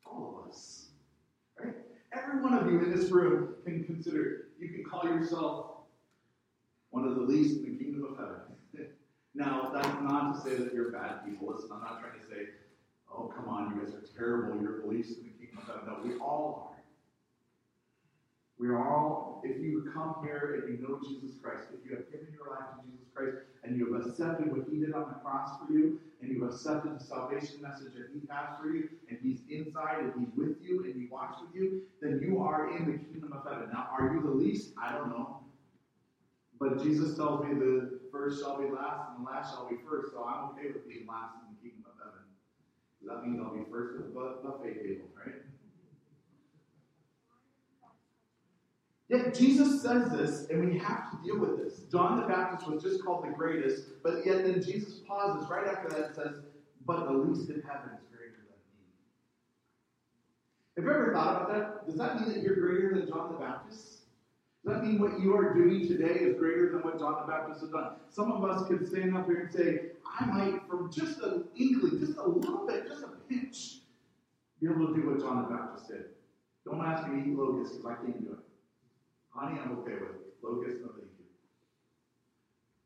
[0.05, 0.89] All of us.
[1.59, 1.73] Right?
[2.13, 5.71] Every one of you in this room can consider, you can call yourself
[6.91, 8.87] one of the least in the kingdom of heaven.
[9.33, 11.53] now, that's not to say that you're bad people.
[11.71, 12.49] I'm not trying to say,
[13.11, 14.61] oh, come on, you guys are terrible.
[14.61, 15.32] You're the least in the
[15.85, 16.83] No, we all are.
[18.59, 22.09] We are all, if you come here and you know Jesus Christ, if you have
[22.11, 25.19] given your life to Jesus Christ and you have accepted what He did on the
[25.19, 28.87] cross for you, and you have accepted the salvation message that He has for you,
[29.09, 32.77] and He's inside and He's with you and He walks with you, then you are
[32.77, 33.69] in the kingdom of heaven.
[33.73, 34.71] Now, are you the least?
[34.81, 35.39] I don't know.
[36.59, 40.13] But Jesus tells me the first shall be last and the last shall be first,
[40.13, 42.23] so I'm okay with being last in the kingdom of heaven.
[43.05, 45.35] That means I'll be first at the buffet table, right?
[49.09, 51.81] Yet Jesus says this, and we have to deal with this.
[51.91, 55.89] John the Baptist was just called the greatest, but yet then Jesus pauses right after
[55.89, 56.35] that and says,
[56.85, 58.87] But the least in heaven is greater than me.
[60.77, 61.85] Have you ever thought about that?
[61.85, 64.02] Does that mean that you're greater than John the Baptist?
[64.65, 67.61] Does that mean what you are doing today is greater than what John the Baptist
[67.61, 67.95] has done?
[68.09, 71.99] Some of us could stand up here and say, I might, from just an inkling,
[71.99, 73.79] just a little bit, just a pinch,
[74.61, 76.05] be able to do what John the Baptist did.
[76.63, 78.39] Don't ask me to eat locusts because I can't do it.
[79.31, 80.33] Honey, I'm okay with it.
[80.41, 81.25] Locusts, no thank you.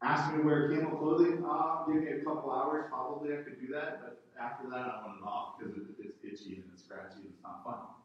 [0.02, 1.46] Ask me to wear camel clothing.
[1.48, 2.86] Uh, give me a couple hours.
[2.90, 6.42] Probably I could do that, but after that, I want it off because it, it's
[6.42, 7.97] itchy and it's scratchy and it's not fun.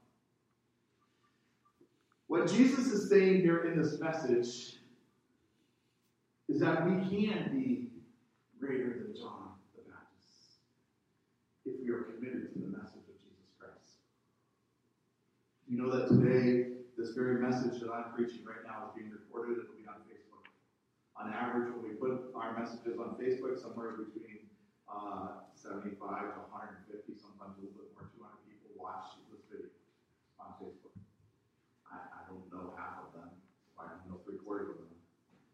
[2.33, 4.81] What Jesus is saying here in this message
[6.49, 7.93] is that we can be
[8.57, 10.65] greater than John the Baptist
[11.69, 14.01] if we are committed to the message of Jesus Christ.
[15.69, 19.61] You know that today, this very message that I'm preaching right now is being recorded.
[19.61, 20.49] It'll be on Facebook.
[21.21, 24.49] On average, when we put our messages on Facebook, somewhere between
[24.89, 29.69] uh, 75 to 150, sometimes a little bit more, 200 people watch this video
[30.41, 30.97] on Facebook
[32.33, 33.29] don't know half of them.
[33.77, 34.97] I don't know three quarters of them.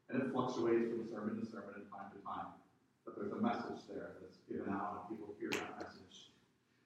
[0.09, 2.55] And it fluctuates from sermon to sermon and time to time.
[3.03, 6.31] But there's a message there that's given out and people hear that message.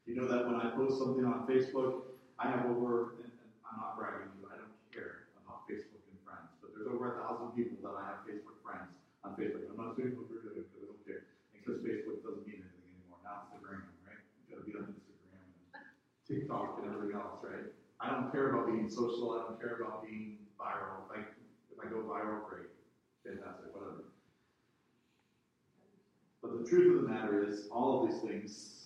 [0.08, 3.78] You know that when I post something on Facebook, I have over, and, and I'm
[3.78, 7.54] not bragging you, I don't care about Facebook and friends, but there's over a thousand
[7.54, 9.70] people that I have Facebook friends on Facebook.
[9.70, 11.30] I'm not saying Facebook because I don't care.
[11.54, 13.22] Because Facebook doesn't mean anything anymore.
[13.22, 14.18] Now it's the gram, right?
[14.42, 15.86] You've gotta be on Instagram and
[16.26, 17.70] TikTok and everything else, right?
[18.02, 19.32] I don't care about being social.
[19.32, 21.06] I don't care about being viral.
[21.14, 22.66] If I go viral, great,
[23.24, 24.04] fantastic, whatever.
[26.42, 28.78] But the truth of the matter is, all of these things.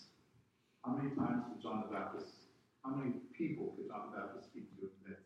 [0.85, 2.35] How many times did John the Baptist?
[2.85, 5.17] How many people could John the Baptist speak to a day?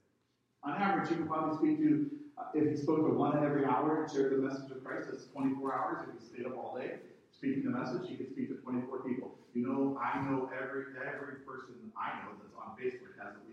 [0.62, 4.03] On average, he could probably speak to, uh, if he spoke to one every hour
[4.03, 5.99] and shared the message of Christ, that's 24 hours.
[6.09, 7.01] If he stayed up all day
[7.41, 9.32] speaking the message, he could speak to 24 people.
[9.55, 13.49] You know, I know every every person I know that's on Facebook has at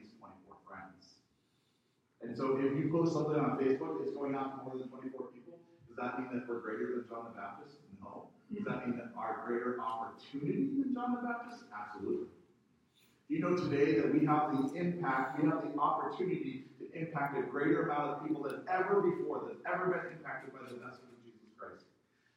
[2.21, 5.27] and so if you post something on Facebook, it's going out to more than 24
[5.31, 5.59] people.
[5.87, 7.77] Does that mean that we're greater than John the Baptist?
[8.01, 8.29] No.
[8.53, 11.63] Does that mean that our greater opportunity than John the Baptist?
[11.69, 12.27] Absolutely.
[13.27, 17.37] Do you know today that we have the impact, we have the opportunity to impact
[17.37, 21.11] a greater amount of people than ever before, that's ever been impacted by the message
[21.11, 21.83] of Jesus Christ?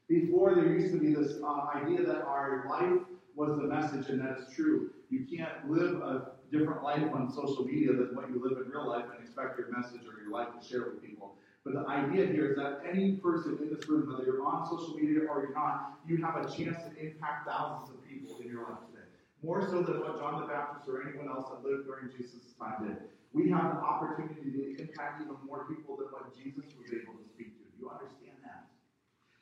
[0.08, 3.06] Before, there used to be this uh, idea that our life
[3.36, 4.90] was the message, and that is true.
[5.10, 8.88] You can't live a different life on social media than what you live in real
[8.88, 11.36] life and expect your message or your life to share with people.
[11.64, 14.96] But the idea here is that any person in this room, whether you're on social
[14.96, 18.64] media or you're not, you have a chance to impact thousands of people in your
[18.64, 19.06] life today.
[19.42, 22.86] More so than what John the Baptist or anyone else that lived during Jesus' time
[22.86, 22.96] did.
[23.32, 27.24] We have the opportunity to impact even more people than what Jesus was able to
[27.28, 27.64] speak to.
[27.76, 28.19] Do you understand?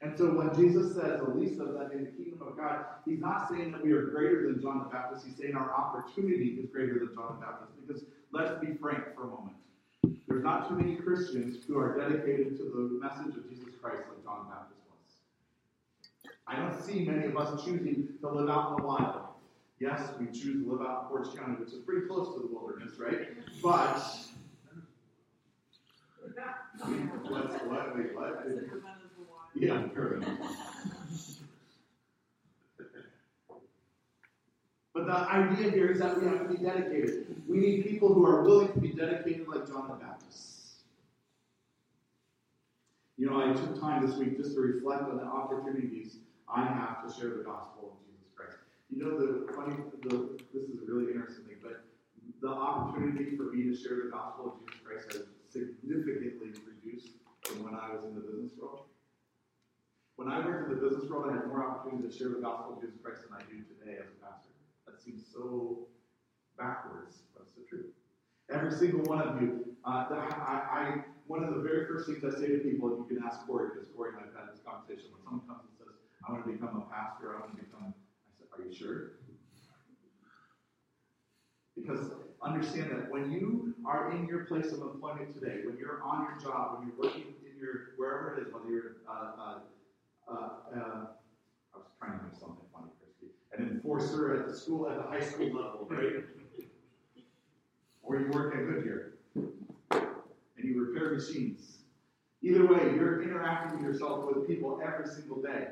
[0.00, 3.18] And so when Jesus says the least of them in the kingdom of God, he's
[3.18, 5.26] not saying that we are greater than John the Baptist.
[5.26, 7.72] He's saying our opportunity is greater than John the Baptist.
[7.84, 9.56] Because let's be frank for a moment.
[10.28, 14.22] There's not too many Christians who are dedicated to the message of Jesus Christ like
[14.22, 16.32] John the Baptist was.
[16.46, 19.22] I don't see many of us choosing to live out in the wild.
[19.80, 22.48] Yes, we choose to live out in Portage County, which is pretty close to the
[22.54, 23.28] wilderness, right?
[23.62, 24.02] But
[27.66, 27.96] what?
[27.96, 28.46] Wait, what?
[29.60, 29.82] Yeah.
[34.94, 37.42] But the idea here is that we have to be dedicated.
[37.48, 40.82] We need people who are willing to be dedicated like John the Baptist.
[43.16, 47.06] You know, I took time this week just to reflect on the opportunities I have
[47.06, 48.58] to share the gospel of Jesus Christ.
[48.90, 51.84] You know, the funny, the, this is a really interesting thing, but
[52.40, 57.08] the opportunity for me to share the gospel of Jesus Christ has significantly reduced
[57.42, 58.84] from when I was in the business world.
[60.18, 62.74] When I worked in the business world, I had more opportunity to share the gospel
[62.74, 64.50] of Jesus Christ than I do today as a pastor.
[64.90, 65.86] That seems so
[66.58, 67.94] backwards, but it's the truth.
[68.50, 70.82] Every single one of you, uh, I, I,
[71.30, 73.70] one of the very first things I say to people, and you can ask Corey,
[73.70, 75.94] because Corey and I've had this conversation, when someone comes and says,
[76.26, 79.22] I want to become a pastor, I want to become, I said, are you sure?
[81.78, 82.10] Because
[82.42, 86.34] understand that when you are in your place of employment today, when you're on your
[86.42, 89.58] job, when you're working in your, wherever it is, whether you're uh, uh,
[90.30, 91.06] uh, uh,
[91.74, 93.32] I was trying to make something funny, Christy.
[93.56, 96.24] An enforcer at the school, at the high school level, right?
[98.08, 99.12] or you work at Goodyear
[99.84, 101.78] and you repair machines.
[102.42, 105.68] Either way, you're interacting with yourself with people every single day.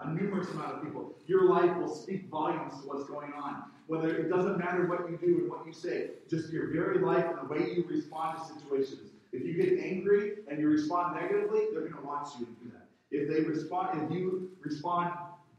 [0.00, 1.12] A numerous amount of people.
[1.26, 3.64] Your life will speak volumes to what's going on.
[3.88, 7.24] Whether it doesn't matter what you do and what you say, just your very life
[7.24, 9.10] and the way you respond to situations.
[9.32, 12.81] If you get angry and you respond negatively, they're going to watch you do that.
[13.12, 15.12] If they respond, if you respond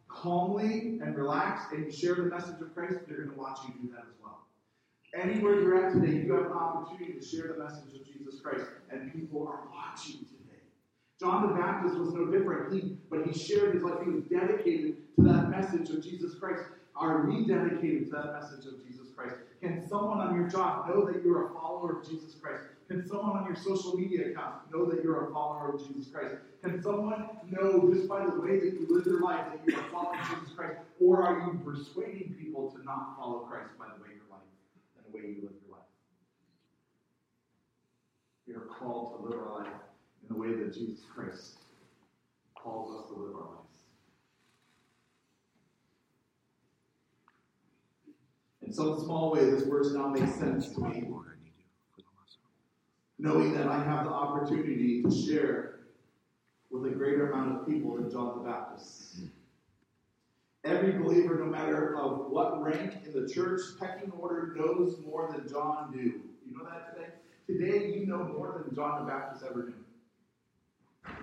[0.07, 3.73] calmly and relaxed and you share the message of Christ, they're going to watch you
[3.81, 4.41] do that as well.
[5.13, 8.65] Anywhere you're at today, you have an opportunity to share the message of Jesus Christ,
[8.91, 10.61] and people are watching today.
[11.19, 13.99] John the Baptist was no different, he, but he shared his life.
[14.03, 16.63] He was dedicated to that message of Jesus Christ.
[16.95, 19.35] Are we dedicated to that message of Jesus Christ?
[19.61, 22.65] Can someone on your job know that you're a follower of Jesus Christ?
[22.89, 26.35] Can someone on your social media account know that you're a follower of Jesus Christ?
[26.61, 29.89] Can someone know just by the way that you live your life that you're a
[29.89, 30.79] follower of Jesus Christ?
[30.99, 34.41] Or are you persuading people to not follow Christ by the way your life
[34.97, 35.87] and the way you live your life?
[38.47, 39.73] We are called to live our life
[40.21, 41.59] in the way that Jesus Christ
[42.55, 43.63] calls us to live our lives.
[48.61, 51.03] In some small way, this verse now makes sense to me
[53.23, 55.79] knowing that I have the opportunity to share
[56.69, 59.21] with a greater amount of people than John the Baptist.
[60.65, 65.47] Every believer, no matter of what rank in the church pecking order, knows more than
[65.47, 66.21] John knew.
[66.45, 67.09] You know that today?
[67.47, 71.15] Today, you know more than John the Baptist ever knew.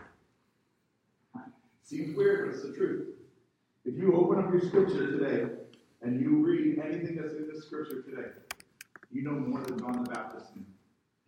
[1.83, 3.09] Seems weird, but it's the truth.
[3.85, 5.53] If you open up your scripture today
[6.01, 8.29] and you read anything that's in the scripture today,
[9.13, 10.65] you know more than John the Baptist knew.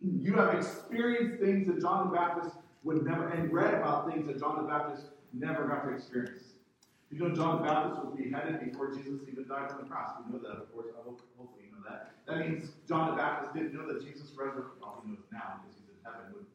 [0.03, 4.37] You have experienced things that John the Baptist would never, and read about things that
[4.37, 6.55] John the Baptist never got to experience.
[7.09, 10.15] You know, John the Baptist was beheaded before Jesus even died on the cross.
[10.25, 10.87] We know that, of course.
[10.91, 12.11] I hope, hopefully, you know that.
[12.27, 14.81] That means John the Baptist didn't know that Jesus resurrected.
[14.81, 16.45] Well, he knows now because he's in heaven.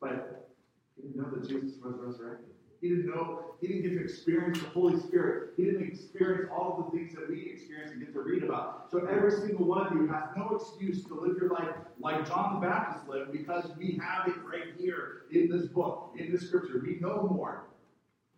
[0.00, 0.50] But
[0.96, 2.53] he didn't know that Jesus was resurrected.
[2.84, 5.54] He didn't know, he didn't get to experience the Holy Spirit.
[5.56, 8.90] He didn't experience all the things that we experience and get to read about.
[8.90, 12.60] So every single one of you has no excuse to live your life like John
[12.60, 16.82] the Baptist lived because we have it right here in this book, in this scripture.
[16.84, 17.64] We know more.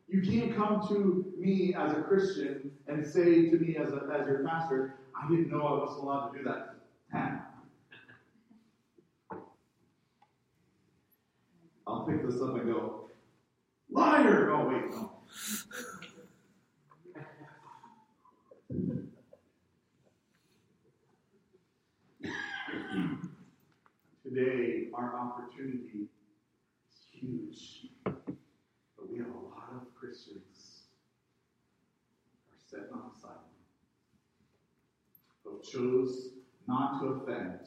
[0.06, 4.28] You can't come to me as a Christian and say to me as, a, as
[4.28, 6.76] your pastor, I didn't know I wasn't allowed to do that.
[11.88, 13.05] I'll pick this up and go,
[13.96, 14.50] Liar!
[14.52, 15.10] Oh, wait, no.
[24.22, 26.10] Today, our opportunity
[26.90, 27.86] is huge.
[28.04, 30.82] But we have a lot of Christians
[32.50, 33.40] are sitting on the sideline
[35.42, 36.32] who chose
[36.68, 37.60] not to offend,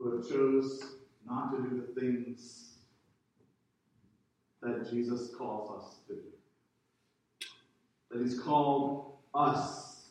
[0.00, 2.67] who have chose not to do the things
[4.62, 6.18] that Jesus calls us to.
[8.10, 10.06] That He's called us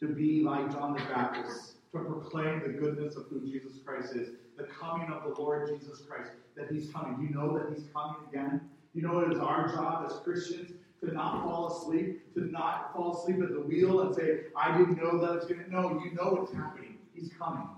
[0.00, 4.30] to be like John the Baptist, to proclaim the goodness of who Jesus Christ is,
[4.56, 7.20] the coming of the Lord Jesus Christ, that He's coming.
[7.20, 8.60] You know that He's coming again?
[8.94, 10.72] You know it is our job as Christians
[11.04, 14.96] to not fall asleep, to not fall asleep at the wheel and say, I didn't
[15.02, 15.70] know that it's going to.
[15.70, 16.98] No, you know it's happening.
[17.14, 17.68] He's coming.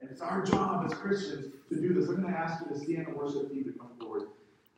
[0.11, 2.09] it's our job as Christians to do this.
[2.09, 4.23] I'm going to ask you to stand and worship team to come forward.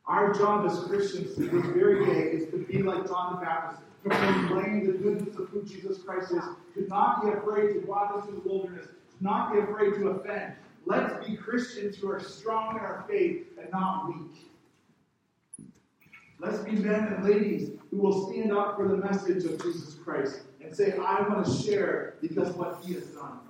[0.06, 3.82] Our job as Christians to this very day is to be like John the Baptist,
[4.04, 8.14] to proclaim the goodness of who Jesus Christ is, to not be afraid to walk
[8.16, 10.54] into the wilderness, to not be afraid to offend.
[10.86, 14.50] Let's be Christians who are strong in our faith and not weak.
[16.38, 20.42] Let's be men and ladies who will stand up for the message of Jesus Christ
[20.62, 23.40] and say, I want to share because what he has done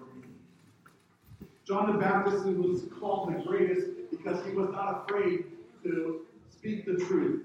[1.66, 5.44] John the Baptist was called the greatest because he was not afraid
[5.82, 7.42] to speak the truth.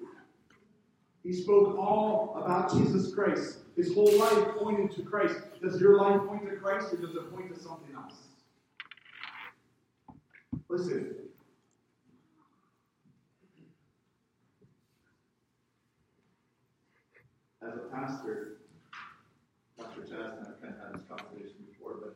[1.24, 3.60] He spoke all about Jesus Christ.
[3.76, 5.38] His whole life pointed to Christ.
[5.62, 8.16] Does your life point to Christ or does it point to something else?
[10.68, 11.16] Listen.
[17.62, 18.58] As a pastor,
[19.78, 20.02] Dr.
[20.02, 22.16] Chaz and kind of had this conversation before, but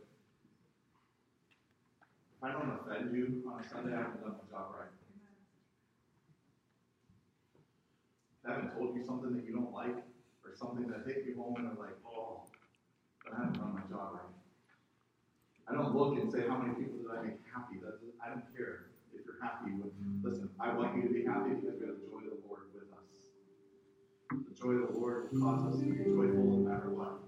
[2.44, 4.92] I don't offend you on a Sunday, I haven't done my job right.
[8.46, 9.96] I haven't told you something that you don't like,
[10.44, 12.44] or something that hit you home and are like, oh,
[13.32, 14.34] I haven't done my job right.
[15.70, 17.80] I don't look and say, how many people did I make happy?
[18.20, 21.80] I don't care if you're happy with, listen, I want you to be happy because
[21.80, 23.08] we have the joy of the Lord with us.
[24.32, 27.24] The joy of the Lord causes us to be joyful no matter what.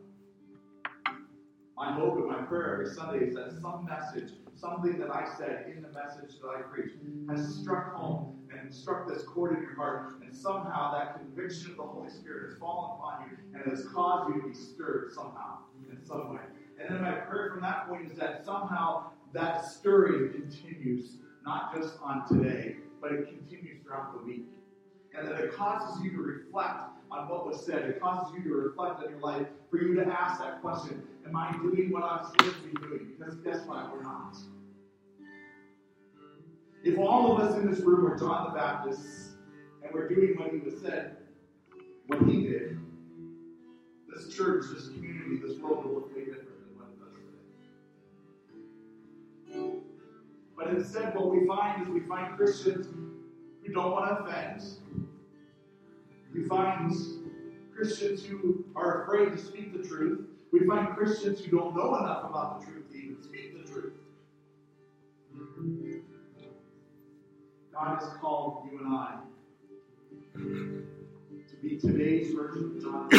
[1.77, 5.71] My hope and my prayer every Sunday is that some message, something that I said
[5.75, 6.95] in the message that I preached,
[7.29, 11.77] has struck home and struck this chord in your heart, and somehow that conviction of
[11.77, 15.57] the Holy Spirit has fallen upon you and has caused you to be stirred somehow,
[15.91, 16.41] in some way.
[16.79, 21.97] And then my prayer from that point is that somehow that stirring continues, not just
[22.01, 24.45] on today, but it continues throughout the week.
[25.17, 27.83] And that it causes you to reflect on what was said.
[27.83, 31.35] It causes you to reflect on your life, for you to ask that question Am
[31.35, 33.13] I doing what I'm supposed to be doing?
[33.17, 33.91] Because guess what?
[33.91, 34.37] We're not.
[36.83, 39.31] If all of us in this room are John the Baptist
[39.83, 41.17] and we're doing what he was said,
[42.07, 42.77] what he did,
[44.13, 47.15] this church, this community, this world will look way different than what it does
[49.55, 49.79] today.
[50.55, 52.85] But instead, what we find is we find Christians
[53.65, 54.61] who don't want to offend.
[56.35, 56.93] We find
[57.73, 60.27] Christians who are afraid to speak the truth.
[60.51, 63.93] We find Christians who don't know enough about the truth to even speak the truth.
[67.73, 69.17] God has called you and I
[70.35, 73.09] to be today's version of John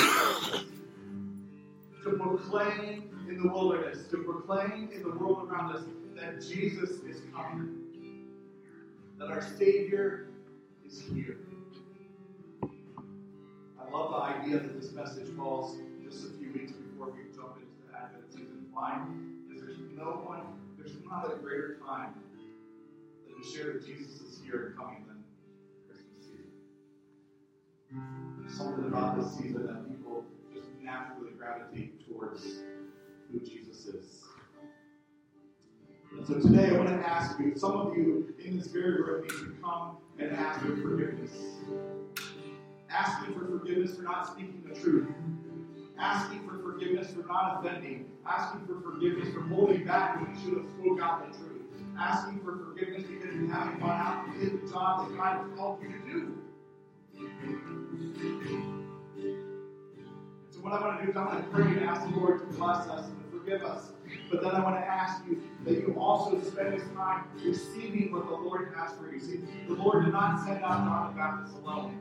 [2.05, 5.85] to proclaim in the wilderness, to proclaim in the world around us
[6.17, 8.27] that Jesus is coming,
[9.19, 10.29] that our Savior
[10.85, 11.46] is here.
[13.87, 17.57] I love the idea that this message falls just a few weeks before we jump
[17.57, 18.67] into the Advent season.
[18.73, 19.01] Why?
[19.49, 20.43] Because there's no one,
[20.77, 22.15] there's not a greater time
[23.27, 25.23] than to share that Jesus is here and coming than
[25.87, 26.51] Christmas season.
[28.41, 32.45] There's something about this season that people just naturally gravitate towards
[33.31, 34.25] who Jesus is.
[36.13, 39.23] And so today I want to ask you, some of you in this very room
[39.23, 41.31] need to come and ask for forgiveness.
[42.91, 45.09] Asking for forgiveness for not speaking the truth.
[45.99, 48.07] Asking for forgiveness for not offending.
[48.27, 51.63] Asking for forgiveness for holding back when you should have spoke out the truth.
[51.99, 55.59] Asking for forgiveness because you haven't gone out and did the job that God has
[55.59, 56.39] called you to do.
[60.51, 62.41] So what I want to do is I want to pray and ask the Lord
[62.41, 63.93] to bless us and to forgive us.
[64.31, 68.27] But then I want to ask you that you also spend this time receiving what
[68.27, 69.19] the Lord has for you.
[69.19, 71.99] See, the Lord did not send out John the Baptist alone.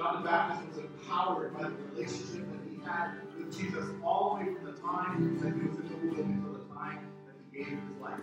[0.00, 4.46] John the Baptist was empowered by the relationship that he had with Jesus all the
[4.46, 7.58] way from the time that he was in the womb until the time that he
[7.58, 8.18] gave his life.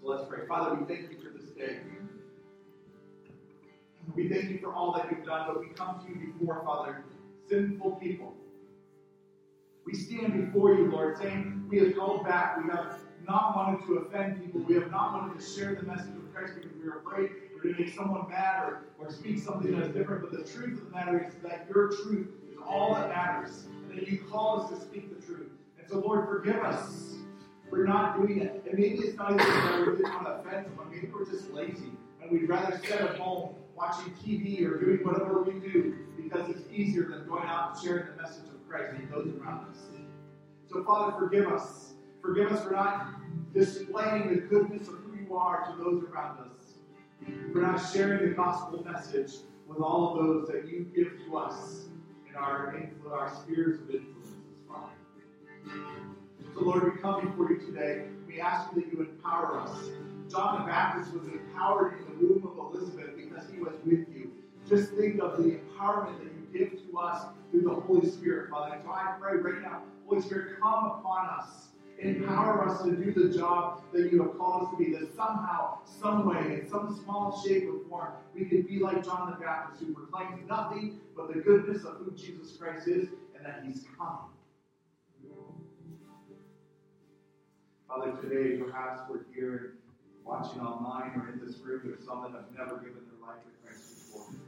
[0.00, 0.46] So let's pray.
[0.46, 1.80] Father, we thank you for this day.
[4.14, 7.04] We thank you for all that you've done, but we come to you before, Father,
[7.50, 8.32] sinful people.
[9.84, 12.56] We stand before you, Lord, saying we have held back.
[12.56, 14.62] We have not wanted to offend people.
[14.62, 17.82] We have not wanted to share the message of Christ because we are afraid to
[17.82, 20.22] make someone mad or, or speak something that is different.
[20.22, 23.98] But the truth of the matter is that your truth is all that matters, and
[23.98, 25.50] that you call us to speak the truth.
[25.78, 27.14] And so, Lord, forgive us
[27.70, 28.64] for not doing it.
[28.68, 30.90] And maybe it's not even that we didn't want to offend someone.
[30.90, 31.92] Maybe we're just lazy,
[32.22, 36.62] and we'd rather sit at home watching TV or doing whatever we do because it's
[36.72, 39.78] easier than going out and sharing the message of Christ to those around us.
[40.68, 41.92] So, Father, forgive us.
[42.20, 43.14] Forgive us for not
[43.54, 46.55] displaying the goodness of who you are to those around us.
[47.52, 49.32] For not sharing the gospel message
[49.66, 51.86] with all of those that you give to us
[52.28, 52.76] in our,
[53.10, 54.34] our spheres of influences,
[54.68, 54.92] Father.
[56.54, 58.06] So, Lord, we come before you today.
[58.26, 59.90] We ask you that you empower us.
[60.30, 64.32] John the Baptist was empowered in the womb of Elizabeth because he was with you.
[64.68, 68.78] Just think of the empowerment that you give to us through the Holy Spirit, Father.
[68.82, 71.68] So I pray right now, Holy Spirit, come upon us.
[71.98, 74.92] Empower us to do the job that you have called us to be.
[74.92, 79.30] That somehow, some way, in some small shape or form, we could be like John
[79.30, 83.62] the Baptist who proclaims nothing but the goodness of who Jesus Christ is and that
[83.64, 84.30] he's coming.
[87.88, 89.74] Father, today perhaps we're here
[90.24, 91.80] watching online or in this room.
[91.84, 94.45] There's some that have never given their life to Christ before.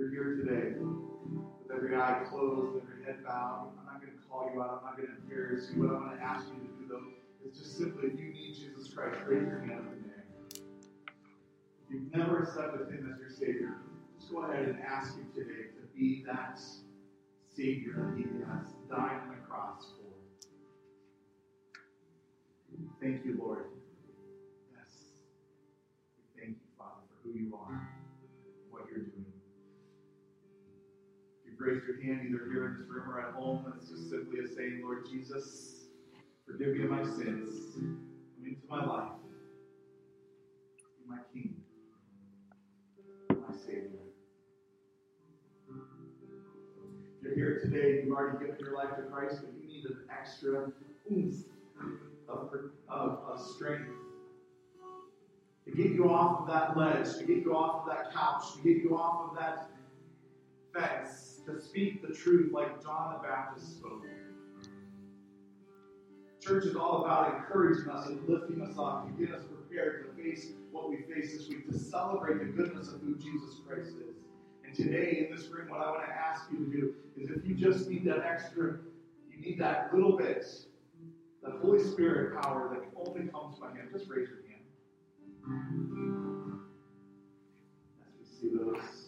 [0.00, 3.68] You're here today with every eye closed, every head bowed.
[3.78, 4.80] I'm not going to call you out.
[4.80, 5.82] I'm not going to embarrass you.
[5.82, 7.12] What I want to ask you to do, though,
[7.46, 10.00] is just simply, if you need Jesus Christ, raise your hand the.
[10.56, 13.76] If you've never accepted Him as your Savior,
[14.18, 16.58] just go ahead and ask Him today to be that
[17.54, 20.08] Savior that He has died on the cross for.
[23.02, 23.66] Thank you, Lord.
[24.74, 24.94] Yes.
[26.38, 27.79] Thank you, Father, for who you are,
[31.60, 34.48] Raised your hand either here in this room or at home, it's just simply a
[34.48, 35.84] saying, Lord Jesus,
[36.46, 37.74] forgive me of my sins.
[37.74, 39.12] Come into my life.
[40.96, 41.56] Be my King.
[43.28, 43.90] My Savior.
[47.22, 49.98] If you're here today, you've already given your life to Christ, but you need an
[50.10, 50.72] extra
[51.12, 51.44] oomph
[52.26, 52.54] of,
[52.88, 53.90] of, of strength
[55.66, 58.62] to get you off of that ledge, to get you off of that couch, to
[58.62, 59.68] get you off of that
[60.72, 64.04] fence, to speak the truth like John the Baptist spoke.
[66.40, 70.22] Church is all about encouraging us and lifting us up to get us prepared to
[70.22, 74.16] face what we face this week, to celebrate the goodness of who Jesus Christ is.
[74.64, 77.46] And today in this room, what I want to ask you to do is if
[77.46, 78.78] you just need that extra,
[79.30, 80.46] you need that little bit,
[81.42, 84.64] that Holy Spirit power that only comes by Him, just raise your hand.
[88.00, 88.99] As we see those,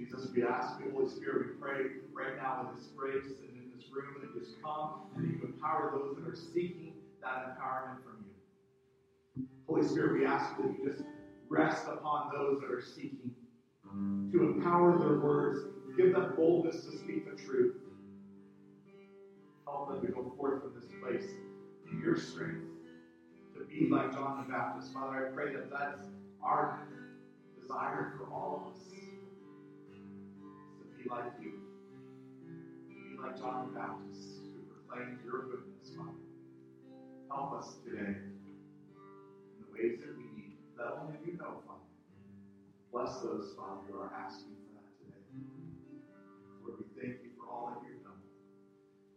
[0.00, 1.80] Jesus, we ask you, Holy Spirit, we pray
[2.14, 5.38] right now in this grace and in this room that you just come and you
[5.44, 9.44] empower those that are seeking that empowerment from you.
[9.66, 11.02] Holy Spirit, we ask that you just
[11.50, 13.30] rest upon those that are seeking
[14.32, 15.60] to empower their words,
[15.98, 17.74] give them boldness to speak the truth.
[19.66, 21.34] Help them to go forth from this place
[21.90, 22.64] in your strength,
[23.54, 24.94] to be like John the Baptist.
[24.94, 26.08] Father, I pray that that's
[26.42, 26.88] our
[27.60, 28.99] desire for all of us.
[31.02, 31.52] Be like you,
[32.44, 36.10] be like John the Baptist, who proclaimed your goodness, Father.
[37.30, 41.88] Help us today in the ways that we need, that only you know, Father.
[42.92, 45.24] Bless those, Father, who are asking for that today.
[46.62, 48.20] Lord, we thank you for all that you've done.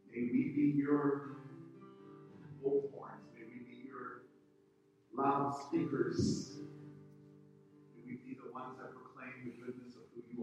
[0.09, 1.35] May we be your
[2.63, 3.27] bullhorns.
[3.35, 4.21] May we be your
[5.17, 6.62] loudspeakers.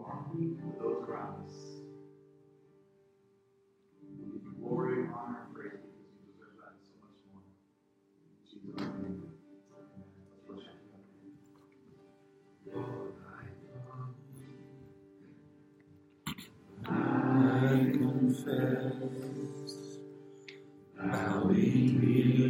[0.05, 1.55] Who you those around us.
[4.03, 7.45] We give you glory, honor, and praise because you deserve that so much more.
[8.27, 9.23] In Jesus' name.
[16.87, 16.93] I
[17.93, 18.95] confess,
[20.97, 22.50] bowing here,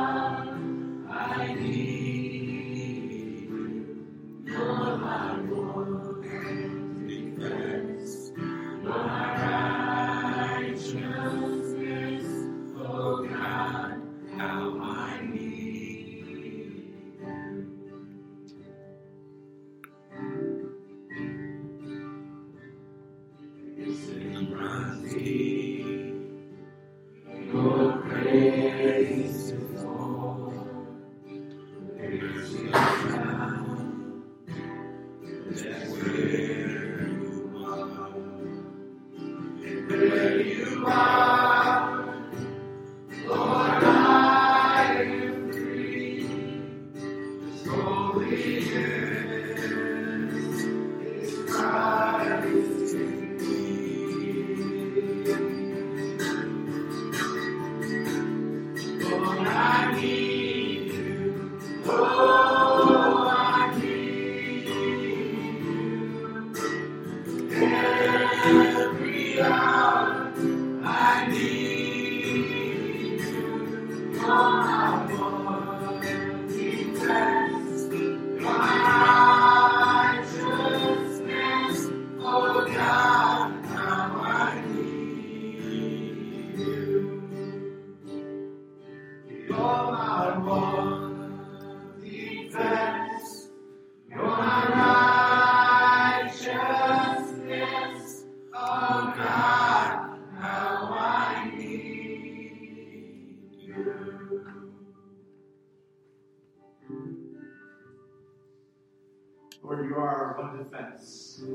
[109.71, 111.45] Lord, you are our one defense.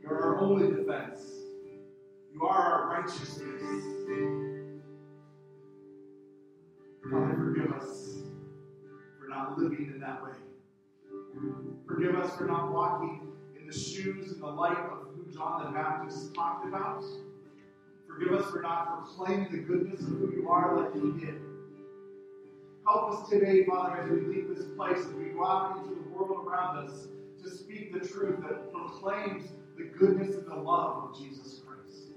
[0.00, 1.46] You're our only defense.
[2.32, 3.60] You are our righteousness.
[7.10, 8.22] Father, forgive us
[9.18, 10.36] for not living in that way.
[11.88, 13.20] Forgive us for not walking
[13.58, 17.02] in the shoes and the light of who John the Baptist talked about.
[18.06, 21.34] Forgive us for not proclaiming the goodness of who you are like he did.
[22.86, 26.08] Help us today, Father, as we leave this place, as we go out into the
[26.10, 27.08] world around us,
[27.42, 32.12] to speak the truth that proclaims the goodness and the love of Jesus Christ.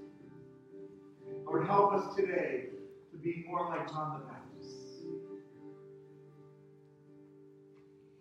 [1.46, 2.66] Lord, help us today
[3.10, 5.04] to be more like John the Baptist.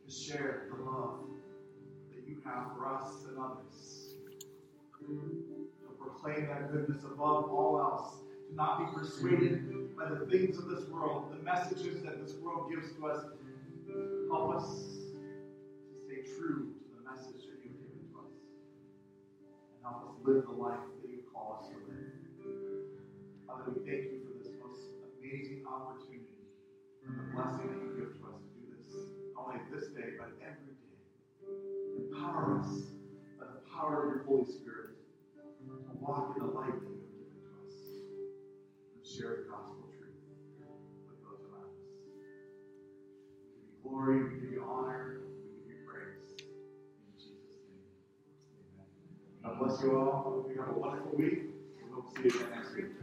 [0.05, 1.19] To share the love
[2.11, 4.15] that you have for us and others.
[4.99, 10.69] to proclaim that goodness above all else, to not be persuaded by the things of
[10.69, 13.25] this world, the messages that this world gives to us.
[14.29, 14.67] Help us
[15.89, 16.73] to stay true
[17.13, 18.33] message that you've given to us.
[18.33, 22.09] And help us live the life that you call us to live.
[23.45, 24.81] Father, we thank you for this most
[25.21, 26.49] amazing opportunity
[27.05, 28.97] and the blessing that you give to us to do this,
[29.37, 30.97] not only this day, but every day.
[32.01, 32.97] Empower us
[33.37, 37.13] by the power of your Holy Spirit to walk in the light that you have
[37.13, 37.77] given to us
[38.89, 40.17] and share the gospel truth
[41.05, 41.93] with those around us.
[43.37, 45.22] We give you glory, we give you honor,
[49.63, 50.45] bless you all.
[50.49, 51.43] You have a wonderful week.
[51.85, 53.02] We hope to see you again next week.